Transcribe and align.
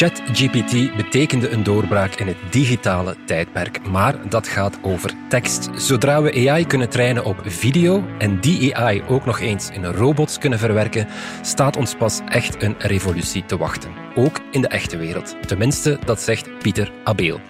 ChatGPT 0.00 0.96
betekende 0.96 1.50
een 1.50 1.62
doorbraak 1.62 2.14
in 2.14 2.26
het 2.26 2.36
digitale 2.50 3.16
tijdperk, 3.26 3.88
maar 3.88 4.28
dat 4.28 4.48
gaat 4.48 4.78
over 4.82 5.12
tekst. 5.28 5.68
Zodra 5.74 6.22
we 6.22 6.48
AI 6.48 6.66
kunnen 6.66 6.88
trainen 6.88 7.24
op 7.24 7.40
video 7.44 8.04
en 8.18 8.40
die 8.40 8.76
AI 8.76 9.02
ook 9.08 9.24
nog 9.24 9.40
eens 9.40 9.70
in 9.70 9.84
robots 9.84 10.38
kunnen 10.38 10.58
verwerken, 10.58 11.06
staat 11.42 11.76
ons 11.76 11.94
pas 11.94 12.20
echt 12.28 12.62
een 12.62 12.74
revolutie 12.78 13.44
te 13.44 13.56
wachten. 13.56 13.90
Ook 14.14 14.40
in 14.50 14.60
de 14.60 14.68
echte 14.68 14.96
wereld. 14.96 15.36
Tenminste, 15.46 15.98
dat 16.04 16.20
zegt 16.20 16.58
Pieter 16.58 16.92
Abeel. 17.04 17.40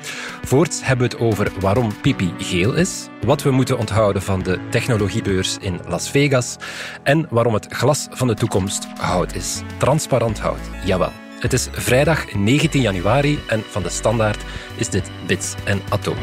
Voorts 0.43 0.85
hebben 0.85 1.09
we 1.09 1.17
het 1.17 1.23
over 1.23 1.53
waarom 1.61 2.01
pipi 2.01 2.32
geel 2.39 2.75
is, 2.75 3.09
wat 3.25 3.43
we 3.43 3.51
moeten 3.51 3.79
onthouden 3.79 4.23
van 4.23 4.43
de 4.43 4.59
technologiebeurs 4.71 5.57
in 5.61 5.80
Las 5.89 6.11
Vegas 6.11 6.57
en 7.03 7.27
waarom 7.29 7.55
het 7.55 7.67
glas 7.69 8.07
van 8.11 8.27
de 8.27 8.35
toekomst 8.35 8.87
hout 8.98 9.35
is. 9.35 9.62
Transparant 9.79 10.39
hout, 10.39 10.71
jawel. 10.85 11.30
Het 11.41 11.53
is 11.53 11.69
vrijdag 11.73 12.35
19 12.35 12.80
januari 12.80 13.39
en 13.47 13.62
van 13.71 13.83
de 13.83 13.89
Standaard 13.89 14.45
is 14.77 14.89
dit 14.89 15.11
Bits 15.27 15.55
en 15.65 15.81
Atoom. 15.89 16.17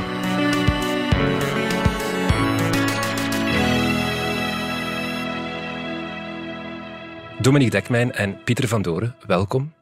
Dominique 7.40 7.72
Dekmijn 7.72 8.12
en 8.12 8.44
Pieter 8.44 8.68
van 8.68 8.82
Doren, 8.82 9.16
welkom. 9.28 9.74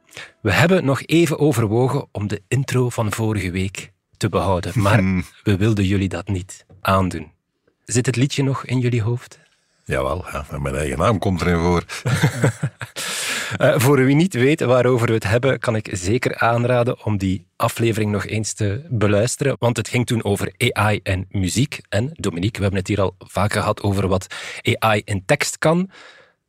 We 0.41 0.51
hebben 0.51 0.85
nog 0.85 1.01
even 1.01 1.39
overwogen 1.39 2.07
om 2.11 2.27
de 2.27 2.41
intro 2.47 2.89
van 2.89 3.11
vorige 3.11 3.51
week 3.51 3.91
te 4.17 4.29
behouden, 4.29 4.71
maar 4.75 5.03
we 5.43 5.57
wilden 5.57 5.85
jullie 5.85 6.09
dat 6.09 6.27
niet 6.27 6.65
aandoen. 6.81 7.31
Zit 7.83 8.05
het 8.05 8.15
liedje 8.15 8.43
nog 8.43 8.65
in 8.65 8.79
jullie 8.79 9.01
hoofd? 9.01 9.39
Jawel, 9.85 10.25
ja, 10.31 10.45
mijn 10.59 10.75
eigen 10.75 10.97
naam 10.97 11.19
komt 11.19 11.41
erin 11.41 11.59
voor. 11.59 11.83
Uh, 13.61 13.79
voor 13.79 14.05
wie 14.05 14.15
niet 14.15 14.33
weet 14.33 14.59
waarover 14.59 15.07
we 15.07 15.13
het 15.13 15.23
hebben, 15.23 15.59
kan 15.59 15.75
ik 15.75 15.89
zeker 15.91 16.37
aanraden 16.37 17.05
om 17.05 17.17
die 17.17 17.47
aflevering 17.55 18.11
nog 18.11 18.25
eens 18.25 18.53
te 18.53 18.85
beluisteren. 18.89 19.55
Want 19.59 19.77
het 19.77 19.87
ging 19.87 20.05
toen 20.05 20.23
over 20.23 20.53
AI 20.57 20.99
en 21.03 21.25
muziek. 21.29 21.79
En 21.89 22.09
Dominique, 22.13 22.57
we 22.57 22.61
hebben 22.61 22.79
het 22.79 22.87
hier 22.87 23.01
al 23.01 23.15
vaak 23.17 23.53
gehad 23.53 23.81
over 23.81 24.07
wat 24.07 24.35
AI 24.63 25.01
in 25.05 25.25
tekst 25.25 25.57
kan. 25.57 25.89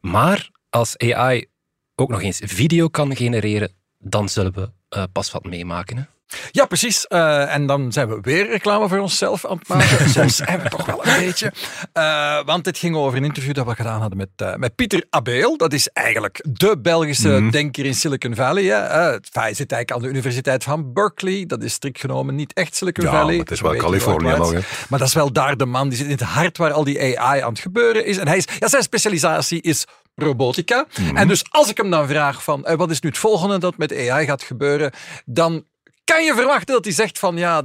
Maar 0.01 0.51
als 0.71 0.99
AI 0.99 1.47
ook 1.95 2.09
nog 2.09 2.23
eens 2.23 2.41
video 2.45 2.89
kan 2.89 3.17
genereren, 3.17 3.73
dan 3.99 4.29
zullen 4.29 4.53
we 4.53 4.71
uh, 4.97 5.05
pas 5.13 5.31
wat 5.31 5.45
meemaken. 5.45 6.09
Ja, 6.51 6.67
precies. 6.67 7.07
Uh, 7.09 7.55
en 7.55 7.67
dan 7.67 7.93
zijn 7.93 8.09
we 8.09 8.19
weer 8.23 8.51
reclame 8.51 8.89
voor 8.89 8.99
onszelf 8.99 9.45
aan 9.45 9.59
het 9.59 9.69
maken. 9.69 10.09
Soms 10.11 10.37
zijn 10.37 10.61
we 10.61 10.69
toch 10.69 10.87
wel 10.87 11.07
een 11.07 11.25
beetje. 11.25 11.53
Uh, 11.95 12.45
want 12.45 12.65
dit 12.65 12.79
ging 12.79 12.97
over 12.97 13.19
een 13.19 13.25
interview 13.25 13.55
dat 13.55 13.67
we 13.67 13.75
gedaan 13.75 14.01
hadden 14.01 14.19
met, 14.19 14.29
uh, 14.43 14.55
met 14.55 14.75
Pieter 14.75 15.05
Abeel. 15.11 15.57
Dat 15.57 15.73
is 15.73 15.89
eigenlijk 15.89 16.45
de 16.49 16.79
Belgische 16.79 17.29
mm. 17.29 17.51
denker 17.51 17.85
in 17.85 17.95
Silicon 17.95 18.35
Valley. 18.35 18.65
Hè. 18.65 18.79
hij 19.31 19.55
zit 19.55 19.73
eigenlijk 19.73 19.93
aan 19.93 20.01
de 20.01 20.09
Universiteit 20.09 20.65
van 20.65 20.93
Berkeley. 20.93 21.47
Dat 21.47 21.63
is 21.63 21.73
strikt 21.73 22.01
genomen 22.01 22.35
niet 22.35 22.53
echt 22.53 22.77
Silicon 22.77 23.05
ja, 23.05 23.11
Valley. 23.11 23.37
het 23.37 23.51
is 23.51 23.61
wel 23.61 23.77
Californië 23.77 24.37
nog. 24.37 24.53
Hè. 24.53 24.61
Maar 24.89 24.99
dat 24.99 25.09
is 25.09 25.15
wel 25.15 25.33
daar 25.33 25.57
de 25.57 25.67
man 25.67 25.89
die 25.89 25.99
zit 25.99 26.07
in 26.07 26.13
het 26.13 26.21
hart 26.21 26.59
waar 26.59 26.73
al 26.73 26.85
die 26.85 27.19
AI 27.19 27.41
aan 27.41 27.53
het 27.53 27.61
gebeuren 27.61 28.07
is. 28.07 28.19
En 28.19 28.29
hij 28.29 28.37
is, 28.37 28.45
ja, 28.59 28.69
zijn 28.69 28.83
specialisatie 28.83 29.63
is 29.63 29.87
robotica. 30.15 30.87
Mm. 31.01 31.17
En 31.17 31.29
dus 31.29 31.45
als 31.49 31.71
ik 31.71 31.77
hem 31.77 31.91
dan 31.91 32.09
vraag 32.09 32.43
van 32.43 32.67
wat 32.77 32.91
is 32.91 33.01
nu 33.01 33.09
het 33.09 33.19
volgende 33.19 33.59
dat 33.59 33.77
met 33.77 34.09
AI 34.09 34.27
gaat 34.27 34.43
gebeuren, 34.43 34.93
dan 35.25 35.65
kan 36.13 36.25
je 36.25 36.35
verwachten 36.35 36.75
dat 36.75 36.85
hij 36.85 36.95
zegt 36.95 37.19
van 37.19 37.37
ja, 37.37 37.63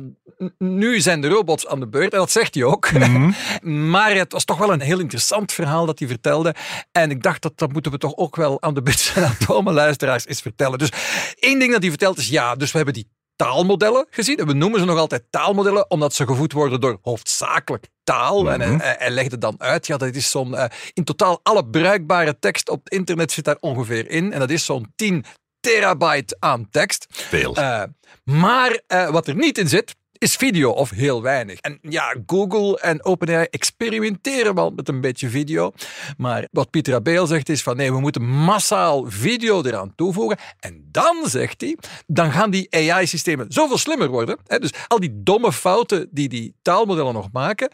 nu 0.58 1.00
zijn 1.00 1.22
de 1.22 1.28
robots 1.28 1.68
aan 1.68 1.80
de 1.80 1.88
beurt. 1.88 2.14
En 2.14 2.20
dat 2.20 2.32
zegt 2.32 2.54
hij 2.54 2.64
ook. 2.64 2.92
Mm 2.92 3.02
-hmm. 3.02 3.36
maar 3.92 4.16
het 4.16 4.32
was 4.32 4.46
toch 4.46 4.58
wel 4.58 4.74
een 4.74 4.82
heel 4.82 5.00
interessant 5.00 5.52
verhaal 5.52 5.86
dat 5.86 6.00
hij 6.00 6.08
vertelde. 6.08 6.56
En 6.92 7.12
ik 7.12 7.24
dacht 7.24 7.42
dat 7.42 7.58
dat 7.58 7.74
moeten 7.74 7.92
we 7.92 7.98
toch 7.98 8.16
ook 8.16 8.36
wel 8.36 8.62
aan 8.62 8.74
de 8.74 8.82
bits 8.82 9.14
en 9.16 9.24
atomen 9.24 9.74
luisteraars 9.74 10.28
eens 10.28 10.42
vertellen. 10.42 10.78
Dus 10.78 10.92
één 11.36 11.60
ding 11.60 11.72
dat 11.72 11.82
hij 11.82 11.90
vertelt 11.90 12.18
is 12.18 12.28
ja, 12.28 12.56
dus 12.56 12.72
we 12.72 12.78
hebben 12.78 12.94
die 12.96 13.10
taalmodellen 13.36 14.08
gezien. 14.10 14.38
En 14.38 14.48
we 14.48 14.54
noemen 14.54 14.80
ze 14.80 14.86
nog 14.86 14.98
altijd 14.98 15.24
taalmodellen, 15.30 15.90
omdat 15.90 16.14
ze 16.14 16.28
gevoed 16.28 16.52
worden 16.52 16.82
door 16.82 17.00
hoofdzakelijk 17.02 17.88
taal. 18.04 18.42
Mm 18.42 18.48
-hmm. 18.48 18.62
En 18.62 18.80
hij, 18.80 18.96
hij, 19.00 19.10
legde 19.10 19.38
dan 19.38 19.56
uit, 19.58 19.88
ja, 19.88 19.98
dat 19.98 20.16
is 20.16 20.30
zo'n, 20.30 20.52
uh, 20.52 20.66
in 20.94 21.04
totaal 21.04 21.40
alle 21.44 21.66
bruikbare 21.66 22.40
tekst 22.40 22.70
op 22.70 22.84
het 22.84 22.94
internet 22.94 23.32
zit 23.32 23.46
daar 23.46 23.58
ongeveer 23.60 24.10
in. 24.10 24.34
En 24.34 24.40
dat 24.40 24.50
is 24.50 24.66
zo'n 24.66 24.92
10 24.96 25.26
terabyte 25.62 26.36
aan 26.40 26.70
tekst. 26.70 27.06
Veel. 27.10 27.58
Uh, 27.58 27.84
maar 28.24 28.80
uh, 28.88 29.10
wat 29.10 29.28
er 29.28 29.36
niet 29.36 29.58
in 29.58 29.68
zit, 29.68 29.96
is 30.22 30.36
video 30.36 30.72
of 30.72 30.90
heel 30.90 31.22
weinig. 31.22 31.60
En 31.60 31.80
ja, 31.82 32.16
Google 32.26 32.80
en 32.80 33.06
OpenAI 33.06 33.46
experimenteren 33.50 34.56
wel 34.56 34.70
met 34.70 34.88
een 34.88 35.02
beetje 35.02 35.30
video. 35.30 35.72
Maar 36.18 36.48
wat 36.52 36.70
Pieter 36.70 36.94
Abeel 36.94 37.28
zegt 37.28 37.50
is 37.50 37.64
van 37.64 37.78
nee, 37.78 37.92
we 37.92 38.00
moeten 38.00 38.24
massaal 38.26 39.06
video 39.08 39.64
eraan 39.64 39.96
toevoegen. 39.96 40.38
En 40.60 40.88
dan, 40.92 41.16
zegt 41.26 41.62
hij, 41.62 41.78
dan 42.08 42.32
gaan 42.32 42.52
die 42.52 42.68
AI-systemen 42.72 43.46
zoveel 43.50 43.78
slimmer 43.78 44.10
worden. 44.10 44.38
Dus 44.46 44.72
al 44.88 45.00
die 45.00 45.24
domme 45.24 45.52
fouten 45.52 46.08
die 46.12 46.30
die 46.30 46.56
taalmodellen 46.62 47.14
nog 47.14 47.30
maken, 47.32 47.72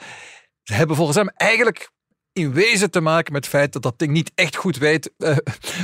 hebben 0.63 0.95
volgens 0.95 1.17
hem 1.17 1.29
eigenlijk 1.29 1.89
in 2.37 2.53
wezen 2.53 2.91
te 2.91 3.01
maken 3.01 3.33
met 3.33 3.45
het 3.45 3.53
feit 3.53 3.73
dat 3.73 3.81
dat 3.81 3.99
ding 3.99 4.11
niet 4.11 4.31
echt 4.35 4.55
goed 4.55 4.77
weet 4.77 5.11
uh, 5.17 5.37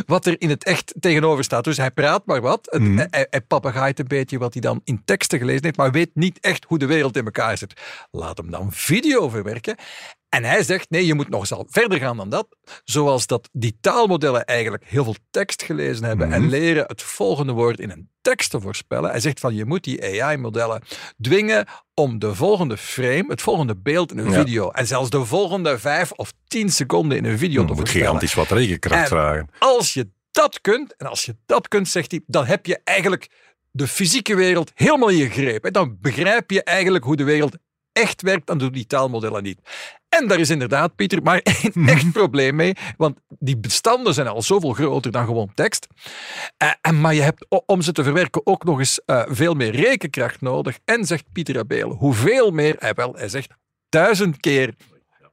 wat 0.05 0.25
er 0.25 0.41
in 0.41 0.49
het 0.49 0.63
echt 0.63 0.93
tegenover 0.99 1.43
staat. 1.43 1.63
Dus 1.63 1.77
hij 1.77 1.91
praat 1.91 2.25
maar 2.25 2.41
wat. 2.41 2.77
Mm. 2.77 2.97
Hij, 2.97 3.27
hij 3.29 3.41
papagaait 3.41 3.99
een 3.99 4.07
beetje 4.07 4.37
wat 4.37 4.53
hij 4.53 4.61
dan 4.61 4.81
in 4.83 5.01
teksten 5.05 5.39
gelezen 5.39 5.63
heeft, 5.63 5.77
maar 5.77 5.91
weet 5.91 6.11
niet 6.13 6.39
echt 6.39 6.65
hoe 6.67 6.77
de 6.77 6.85
wereld 6.85 7.17
in 7.17 7.25
elkaar 7.25 7.57
zit. 7.57 7.81
Laat 8.11 8.37
hem 8.37 8.51
dan 8.51 8.71
video 8.71 9.29
verwerken. 9.29 9.75
En 10.33 10.43
hij 10.43 10.63
zegt, 10.63 10.89
nee, 10.89 11.05
je 11.05 11.13
moet 11.13 11.29
nog 11.29 11.39
eens 11.39 11.51
al 11.51 11.67
verder 11.69 11.99
gaan 11.99 12.17
dan 12.17 12.29
dat. 12.29 12.47
Zoals 12.83 13.27
dat 13.27 13.49
die 13.51 13.77
taalmodellen 13.81 14.45
eigenlijk 14.45 14.83
heel 14.87 15.03
veel 15.03 15.15
tekst 15.31 15.63
gelezen 15.63 16.03
hebben 16.03 16.27
mm. 16.27 16.33
en 16.33 16.49
leren 16.49 16.83
het 16.87 17.01
volgende 17.01 17.51
woord 17.51 17.79
in 17.79 17.89
een 17.89 18.09
tekst 18.21 18.49
te 18.49 18.61
voorspellen. 18.61 19.09
Hij 19.09 19.19
zegt 19.19 19.39
van, 19.39 19.55
je 19.55 19.65
moet 19.65 19.83
die 19.83 20.23
AI-modellen 20.23 20.81
dwingen 21.21 21.67
om 21.93 22.19
de 22.19 22.35
volgende 22.35 22.77
frame, 22.77 23.25
het 23.27 23.41
volgende 23.41 23.75
beeld 23.75 24.11
in 24.11 24.17
een 24.17 24.31
ja. 24.31 24.39
video 24.39 24.69
en 24.69 24.87
zelfs 24.87 25.09
de 25.09 25.25
volgende 25.25 25.79
vijf 25.79 26.11
of 26.11 26.33
tien 26.47 26.69
seconden 26.69 27.17
in 27.17 27.25
een 27.25 27.37
video 27.37 27.61
mm, 27.61 27.67
te 27.67 27.73
moet 27.73 27.79
voorspellen. 27.79 28.05
gigantisch 28.07 28.33
wat 28.33 28.51
rekenkracht 28.51 29.01
En 29.01 29.07
vragen. 29.07 29.49
Als 29.59 29.93
je 29.93 30.09
dat 30.31 30.61
kunt, 30.61 30.95
en 30.95 31.07
als 31.07 31.25
je 31.25 31.35
dat 31.45 31.67
kunt, 31.67 31.87
zegt 31.87 32.11
hij, 32.11 32.21
dan 32.25 32.45
heb 32.45 32.65
je 32.65 32.79
eigenlijk 32.83 33.29
de 33.71 33.87
fysieke 33.87 34.35
wereld 34.35 34.71
helemaal 34.73 35.09
in 35.09 35.17
je 35.17 35.29
greep. 35.29 35.65
En 35.65 35.73
dan 35.73 35.97
begrijp 36.01 36.51
je 36.51 36.63
eigenlijk 36.63 37.03
hoe 37.03 37.15
de 37.15 37.23
wereld 37.23 37.57
echt 37.93 38.21
werkt, 38.21 38.47
dan 38.47 38.57
doen 38.57 38.71
die 38.71 38.87
taalmodellen 38.87 39.43
niet. 39.43 39.59
En 40.09 40.27
daar 40.27 40.39
is 40.39 40.49
inderdaad, 40.49 40.95
Pieter, 40.95 41.23
maar 41.23 41.41
een 41.73 41.87
echt 41.87 42.11
probleem 42.11 42.55
mee, 42.55 42.75
want 42.97 43.17
die 43.39 43.57
bestanden 43.57 44.13
zijn 44.13 44.27
al 44.27 44.41
zoveel 44.41 44.73
groter 44.73 45.11
dan 45.11 45.25
gewoon 45.25 45.51
tekst. 45.53 45.87
Uh, 46.63 46.71
en, 46.81 47.01
maar 47.01 47.13
je 47.13 47.21
hebt 47.21 47.45
om 47.65 47.81
ze 47.81 47.91
te 47.91 48.03
verwerken 48.03 48.45
ook 48.45 48.63
nog 48.63 48.79
eens 48.79 49.01
uh, 49.05 49.23
veel 49.27 49.53
meer 49.53 49.71
rekenkracht 49.71 50.41
nodig. 50.41 50.79
En 50.85 51.05
zegt 51.05 51.31
Pieter 51.31 51.57
Abeel, 51.57 51.89
hoeveel 51.89 52.51
meer? 52.51 52.75
Hij, 52.79 52.93
wel, 52.93 53.13
hij 53.13 53.29
zegt 53.29 53.49
duizend 53.89 54.39
keer 54.39 54.73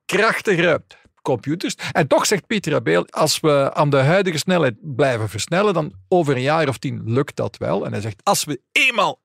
krachtigere 0.04 0.82
computers. 1.22 1.74
En 1.92 2.06
toch 2.06 2.26
zegt 2.26 2.46
Pieter 2.46 2.74
Abeel, 2.74 3.06
als 3.06 3.40
we 3.40 3.74
aan 3.74 3.90
de 3.90 3.96
huidige 3.96 4.38
snelheid 4.38 4.74
blijven 4.80 5.28
versnellen, 5.28 5.74
dan 5.74 5.92
over 6.08 6.36
een 6.36 6.42
jaar 6.42 6.68
of 6.68 6.78
tien 6.78 7.02
lukt 7.04 7.36
dat 7.36 7.56
wel. 7.56 7.84
En 7.84 7.92
hij 7.92 8.00
zegt, 8.00 8.20
als 8.22 8.44
we 8.44 8.60
eenmaal 8.72 9.20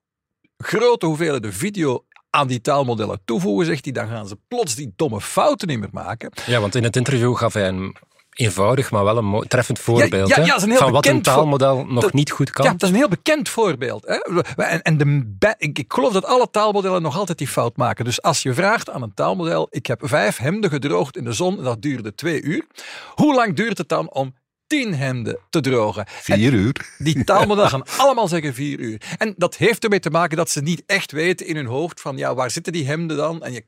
grote 0.58 1.06
hoeveelheden 1.06 1.54
video 1.54 2.06
aan 2.36 2.48
die 2.48 2.62
taalmodellen 2.62 3.20
toevoegen, 3.26 3.66
zegt 3.66 3.84
hij, 3.84 3.94
dan 3.94 4.08
gaan 4.08 4.28
ze 4.28 4.38
plots 4.48 4.76
die 4.76 4.94
domme 4.96 5.22
fouten 5.22 5.68
niet 5.68 5.80
meer 5.80 5.90
maken. 5.92 6.32
Ja, 6.46 6.60
want 6.60 6.76
in 6.76 6.84
het 6.84 6.96
interview 6.96 7.36
gaf 7.36 7.54
hij 7.54 7.68
een 7.68 7.96
eenvoudig, 8.36 8.92
maar 8.92 9.04
wel 9.04 9.18
een 9.18 9.48
treffend 9.48 9.80
voorbeeld 9.80 10.30
ja, 10.30 10.36
ja, 10.36 10.46
ja, 10.46 10.60
hè, 10.60 10.76
van 10.76 10.92
wat 10.92 11.06
een 11.06 11.22
taalmodel 11.22 11.86
nog 11.86 12.04
dat, 12.04 12.14
niet 12.14 12.32
goed 12.32 12.50
kan. 12.50 12.66
Ja, 12.66 12.72
dat 12.72 12.82
is 12.84 12.90
een 12.90 12.96
heel 12.96 13.08
bekend 13.08 13.50
voorbeeld. 13.50 14.06
Hè. 14.06 14.42
En, 14.64 14.82
en 14.82 14.98
de, 14.98 15.56
ik, 15.58 15.80
ik 15.80 15.94
geloof 15.94 16.14
dat 16.14 16.26
alle 16.26 16.48
taalmodellen 16.52 17.02
nog 17.02 17.18
altijd 17.18 17.38
die 17.38 17.48
fout 17.48 17.78
maken. 17.78 18.06
Dus 18.06 18.22
als 18.22 18.44
je 18.44 18.54
vraagt 18.54 18.90
aan 18.90 19.02
een 19.02 19.14
taalmodel, 19.14 19.68
ik 19.70 19.86
heb 19.86 20.02
vijf 20.04 20.38
hemden 20.38 20.70
gedroogd 20.70 21.18
in 21.18 21.24
de 21.24 21.34
zon 21.34 21.58
en 21.58 21.64
dat 21.64 21.82
duurde 21.82 22.16
twee 22.16 22.42
uur. 22.42 22.66
Hoe 23.14 23.36
lang 23.36 23.56
duurt 23.56 23.78
het 23.78 23.90
dan 23.90 24.12
om 24.12 24.34
tien 24.68 24.94
hemden 24.94 25.40
te 25.50 25.60
drogen. 25.60 26.06
Vier 26.08 26.36
en 26.36 26.54
uur. 26.54 26.94
Die 26.98 27.24
taalmodellen 27.24 27.70
gaan 27.76 27.86
allemaal 27.98 28.28
zeggen 28.28 28.54
vier 28.54 28.80
uur. 28.80 29.02
En 29.18 29.34
dat 29.38 29.58
heeft 29.58 29.84
ermee 29.84 30.00
te 30.00 30.10
maken 30.10 30.38
dat 30.38 30.50
ze 30.50 30.62
niet 30.62 30.84
echt 30.86 31.12
weten 31.12 31.46
in 31.46 31.56
hun 31.56 31.66
hoofd 31.66 32.02
van 32.02 32.18
ja, 32.18 32.36
waar 32.36 32.52
zitten 32.52 32.74
die 32.74 32.86
hemden 32.86 33.18
dan? 33.18 33.44
En 33.44 33.54
je, 33.54 33.66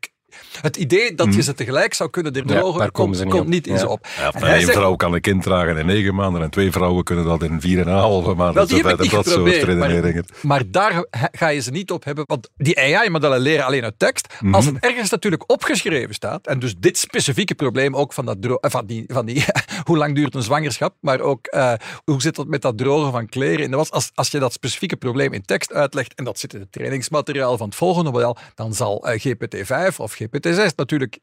het 0.61 0.77
idee 0.77 1.15
dat 1.15 1.35
je 1.35 1.41
ze 1.41 1.53
tegelijk 1.53 1.93
zou 1.93 2.09
kunnen 2.09 2.33
drogen, 2.33 2.81
ja, 2.81 2.89
komt, 2.89 3.23
niet 3.23 3.29
komt 3.29 3.47
niet 3.47 3.67
in 3.67 3.73
ja. 3.73 3.79
ze 3.79 3.89
op. 3.89 4.07
Ja, 4.17 4.33
één 4.33 4.61
zegt, 4.61 4.77
vrouw 4.77 4.95
kan 4.95 5.13
een 5.13 5.21
kind 5.21 5.43
dragen 5.43 5.77
in 5.77 5.85
negen 5.85 6.15
maanden 6.15 6.41
en 6.41 6.49
twee 6.49 6.71
vrouwen 6.71 7.03
kunnen 7.03 7.25
dat 7.25 7.43
in 7.43 7.61
vier 7.61 7.79
en 7.79 7.87
een 7.87 7.93
halve 7.93 8.33
maand. 8.33 8.53
Wel, 8.53 8.67
die 8.67 8.83
dat, 8.83 8.97
dat, 8.97 9.09
dat 9.09 9.27
soort 9.27 9.63
redeneringen. 9.63 10.25
Maar, 10.27 10.43
maar, 10.43 10.71
daar 10.71 11.05
ga 11.31 11.47
je 11.47 11.59
ze 11.59 11.71
niet 11.71 11.91
op 11.91 12.03
hebben, 12.03 12.23
want 12.27 12.49
die 12.57 12.79
AI-modellen 12.79 13.39
leren 13.39 13.65
alleen 13.65 13.83
uit 13.83 13.99
tekst. 13.99 14.27
Mm 14.27 14.37
-hmm. 14.39 14.55
Als 14.55 14.65
het 14.65 14.77
ergens 14.79 15.09
natuurlijk 15.09 15.51
opgeschreven 15.51 16.13
staat, 16.13 16.47
en 16.47 16.59
dus 16.59 16.75
dit 16.79 16.97
specifieke 16.97 17.55
probleem 17.55 17.95
ook 17.95 18.13
van, 18.13 18.25
dat 18.25 18.37
van 18.61 18.85
die, 18.85 19.03
van 19.07 19.25
die 19.25 19.45
hoe 19.87 19.97
lang 19.97 20.15
duurt 20.15 20.35
een 20.35 20.41
zwangerschap, 20.41 20.95
maar 20.99 21.19
ook 21.19 21.47
uh, 21.53 21.73
hoe 22.03 22.21
zit 22.21 22.37
het 22.37 22.47
met 22.47 22.61
dat 22.61 22.77
drogen 22.77 23.11
van 23.11 23.25
kleren 23.25 23.63
in 23.63 23.71
de 23.71 23.77
was. 23.77 23.91
Als, 23.91 24.11
als 24.13 24.31
je 24.31 24.39
dat 24.39 24.53
specifieke 24.53 24.95
probleem 24.95 25.33
in 25.33 25.41
tekst 25.41 25.73
uitlegt, 25.73 26.13
en 26.13 26.23
dat 26.23 26.39
zit 26.39 26.53
in 26.53 26.59
het 26.59 26.71
trainingsmateriaal 26.71 27.57
van 27.57 27.67
het 27.67 27.75
volgende 27.75 28.11
model, 28.11 28.37
dan 28.55 28.73
zal 28.73 29.09
uh, 29.09 29.19
GPT-5 29.19 29.95
of 29.97 30.17
GPT-6 30.27 30.75
natuurlijk 30.75 31.19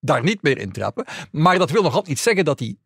daar 0.00 0.22
niet 0.22 0.42
meer 0.42 0.58
in 0.58 0.72
trappen. 0.72 1.04
Maar 1.30 1.58
dat 1.58 1.70
wil 1.70 1.82
nog 1.82 1.90
altijd 1.92 2.08
niet 2.08 2.18
zeggen 2.18 2.44
dat 2.44 2.58
die 2.58 2.78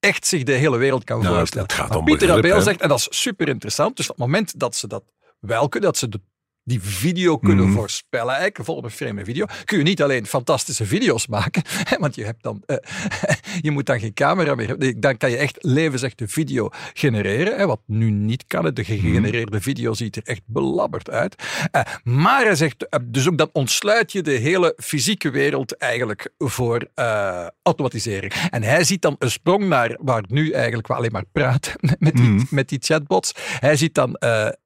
echt 0.00 0.26
zich 0.26 0.42
de 0.42 0.52
hele 0.52 0.76
wereld 0.76 1.04
kan 1.04 1.22
Nou, 1.22 1.36
voorstellen. 1.36 1.66
het 1.66 1.76
gaat 1.76 2.04
Pieter 2.04 2.32
Abel 2.32 2.60
zegt, 2.60 2.80
en 2.80 2.88
dat 2.88 2.98
is 2.98 3.20
super 3.20 3.48
interessant, 3.48 3.96
dus 3.96 4.10
op 4.10 4.16
het 4.16 4.24
moment 4.26 4.58
dat 4.60 4.76
ze 4.76 4.86
dat 4.86 5.04
wel 5.40 5.68
kunnen, 5.68 5.90
dat 5.90 5.98
ze 5.98 6.08
de, 6.08 6.20
die 6.64 6.80
video 6.82 7.38
kunnen 7.38 7.64
Mhm. 7.66 7.74
voorspellen, 7.74 8.44
een 8.44 8.64
volgende 8.64 8.90
frame 8.90 9.24
video, 9.24 9.46
kun 9.64 9.78
je 9.78 9.84
niet 9.84 10.02
alleen 10.02 10.26
fantastische 10.26 10.86
video's 10.86 11.26
maken, 11.26 11.62
hè, 11.90 11.96
want 11.98 12.14
je, 12.14 12.24
hebt 12.24 12.42
dan, 12.42 12.62
eh, 12.66 12.76
je 13.60 13.70
moet 13.70 13.86
dan 13.86 14.00
geen 14.00 14.12
camera 14.14 14.54
meer 14.54 14.68
hebben, 14.68 15.00
dan 15.00 15.16
kan 15.16 15.30
je 15.30 15.36
echt 15.36 15.56
levensechte 15.60 16.28
video 16.28 16.68
genereren, 16.92 17.56
hè, 17.58 17.66
wat 17.66 17.80
nu 17.86 18.10
niet 18.10 18.44
kan. 18.46 18.74
De 18.74 18.84
gegenereerde 18.84 19.60
video 19.60 19.92
ziet 19.94 20.16
er 20.16 20.22
echt 20.24 20.40
belabberd 20.46 21.10
uit. 21.10 21.34
Eh, 21.70 21.82
maar 22.04 22.44
hij 22.44 22.54
zegt, 22.54 22.88
eh, 22.88 23.00
dus 23.04 23.28
ook 23.28 23.38
dan 23.38 23.50
ontsluit 23.52 24.12
je 24.12 24.22
de 24.22 24.30
hele 24.30 24.74
fysieke 24.82 25.30
wereld 25.30 25.76
eigenlijk 25.76 26.32
voor 26.38 26.88
automatisering. 27.62 28.32
En 28.50 28.62
hij 28.62 28.84
ziet 28.84 29.02
dan 29.02 29.16
een 29.18 29.30
sprong 29.30 29.64
naar 29.68 29.98
waar 30.00 30.24
nu 30.28 30.50
eigenlijk 30.50 30.86
we 30.88 30.94
alleen 30.94 31.12
maar 31.12 31.24
praten 31.32 31.72
met 31.98 32.14
die, 32.16 32.24
Mhm. 32.28 32.44
met 32.50 32.68
die 32.68 32.78
chatbots. 32.82 33.32
Hij 33.58 33.76
ziet 33.76 33.94
dan 33.94 34.16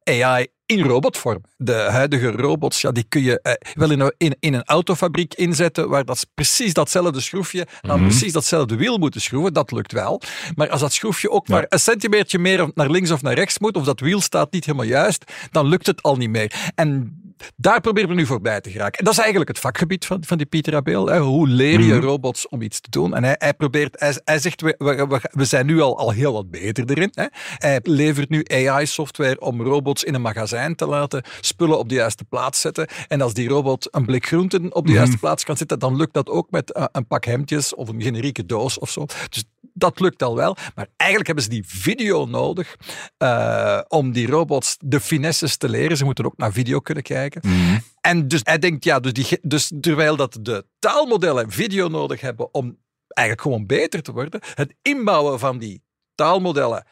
AI 0.04 0.46
in 0.66 0.80
robotvorm. 0.82 1.40
De 1.56 1.72
huidige 1.72 2.30
robots, 2.30 2.80
ja, 2.80 2.92
die 2.92 3.04
kun 3.08 3.22
je 3.22 3.40
eh, 3.40 3.52
wel 3.74 3.90
in 3.90 4.00
een, 4.00 4.14
in, 4.18 4.36
in 4.40 4.54
een 4.54 4.64
autofabriek 4.64 5.34
inzetten, 5.34 5.88
waar 5.88 6.04
dat 6.04 6.26
precies 6.34 6.72
datzelfde 6.74 7.20
schroefje 7.20 7.66
aan 7.80 7.98
Mhm. 8.00 8.08
precies 8.08 8.32
datzelfde 8.32 8.76
wiel 8.76 8.98
moeten 8.98 9.20
schroeven. 9.20 9.52
Dat 9.52 9.70
lukt 9.72 9.92
wel. 9.92 10.20
Maar 10.54 10.70
als 10.70 10.80
dat 10.80 10.92
schroefje 10.92 11.30
ook 11.30 11.46
Ja. 11.46 11.54
maar 11.54 11.66
een 11.68 11.78
centimetertje 11.78 12.38
meer 12.38 12.70
naar 12.74 12.90
links 12.90 13.10
of 13.10 13.22
naar 13.22 13.34
rechts 13.34 13.58
moet, 13.58 13.76
of 13.76 13.84
dat 13.84 14.00
wiel 14.00 14.20
staat 14.20 14.52
niet 14.52 14.64
helemaal 14.64 14.86
juist, 14.86 15.24
dan 15.50 15.66
lukt 15.66 15.86
het 15.86 16.02
al 16.02 16.16
niet 16.16 16.30
meer. 16.30 16.70
En 16.74 17.20
daar 17.56 17.80
proberen 17.80 18.08
we 18.08 18.14
nu 18.14 18.26
voorbij 18.26 18.60
te 18.60 18.70
geraken. 18.70 18.98
En 18.98 19.04
dat 19.04 19.12
is 19.12 19.18
eigenlijk 19.18 19.48
het 19.48 19.58
vakgebied 19.58 20.06
van, 20.06 20.24
van 20.26 20.36
die 20.36 20.46
Pieter 20.46 20.74
Abel. 20.74 21.06
Hè. 21.06 21.18
Hoe 21.18 21.48
leer 21.48 21.80
je 21.80 21.94
Mhm. 21.94 22.04
robots 22.04 22.48
om 22.48 22.62
iets 22.62 22.80
te 22.80 22.90
doen? 22.90 23.14
En 23.14 23.24
hij, 23.24 23.34
hij 23.38 23.54
probeert, 23.54 24.00
hij, 24.00 24.20
hij 24.24 24.38
zegt, 24.38 24.60
we, 24.60 24.74
we, 24.78 25.20
we- 25.32 25.44
zijn 25.44 25.66
nu 25.66 25.80
al, 25.80 25.98
al 25.98 26.10
heel 26.10 26.32
wat 26.32 26.50
beter 26.50 26.90
erin. 26.90 27.10
Hè. 27.14 27.24
Hij 27.58 27.80
levert 27.82 28.28
nu 28.28 28.44
AI-software 28.46 29.40
om 29.40 29.62
robots 29.62 30.04
in 30.04 30.14
een 30.14 30.20
magazijn 30.22 30.74
te 30.74 30.86
laten 30.86 31.24
spullen 31.40 31.78
op 31.78 31.88
de 31.88 31.94
juiste 31.94 32.24
plaats 32.24 32.60
zetten. 32.60 32.86
En 33.08 33.20
als 33.20 33.34
die 33.34 33.48
robot 33.48 33.88
een 33.94 34.04
blik 34.06 34.26
groenten 34.26 34.74
op 34.74 34.82
de 34.84 34.88
Mhm. 34.88 34.96
juiste 34.98 35.18
plaats 35.18 35.44
kan 35.44 35.56
zetten, 35.56 35.78
dan 35.78 35.96
lukt 35.96 36.14
dat 36.14 36.28
ook 36.28 36.50
met 36.50 36.72
eh, 36.72 36.84
een 36.92 37.06
pak 37.06 37.24
hemdjes 37.24 37.74
of 37.74 37.88
een 37.88 38.02
generieke 38.02 38.46
doos 38.46 38.78
of 38.78 38.90
zo. 38.90 39.06
Dus 39.28 39.44
dat 39.76 40.00
lukt 40.00 40.22
al 40.22 40.36
wel. 40.36 40.56
Maar 40.74 40.88
eigenlijk 40.96 41.26
hebben 41.26 41.44
ze 41.44 41.50
die 41.50 41.66
video 41.66 42.26
nodig 42.26 42.76
eh, 43.16 43.80
om 43.88 44.12
die 44.12 44.26
robots 44.26 44.76
de 44.80 45.00
finesses 45.00 45.56
te 45.56 45.68
leren. 45.68 45.96
Ze 45.96 46.04
moeten 46.04 46.24
ook 46.24 46.36
naar 46.36 46.52
video 46.52 46.80
kunnen 46.80 47.02
kijken. 47.02 47.40
Mhm. 47.44 47.78
En 48.00 48.28
dus 48.28 48.40
hij 48.42 48.58
denkt, 48.58 48.84
ja, 48.84 49.00
dus, 49.00 49.12
die, 49.12 49.38
dus 49.42 49.72
terwijl 49.80 50.16
dat 50.16 50.38
de 50.40 50.66
taalmodellen 50.78 51.50
video 51.50 51.88
nodig 51.88 52.20
hebben 52.20 52.54
om 52.54 52.78
eigenlijk 53.06 53.48
gewoon 53.48 53.66
beter 53.66 54.02
te 54.02 54.12
worden, 54.12 54.40
het 54.54 54.74
inbouwen 54.82 55.38
van 55.38 55.58
die 55.58 55.82
taalmodellen 56.14 56.86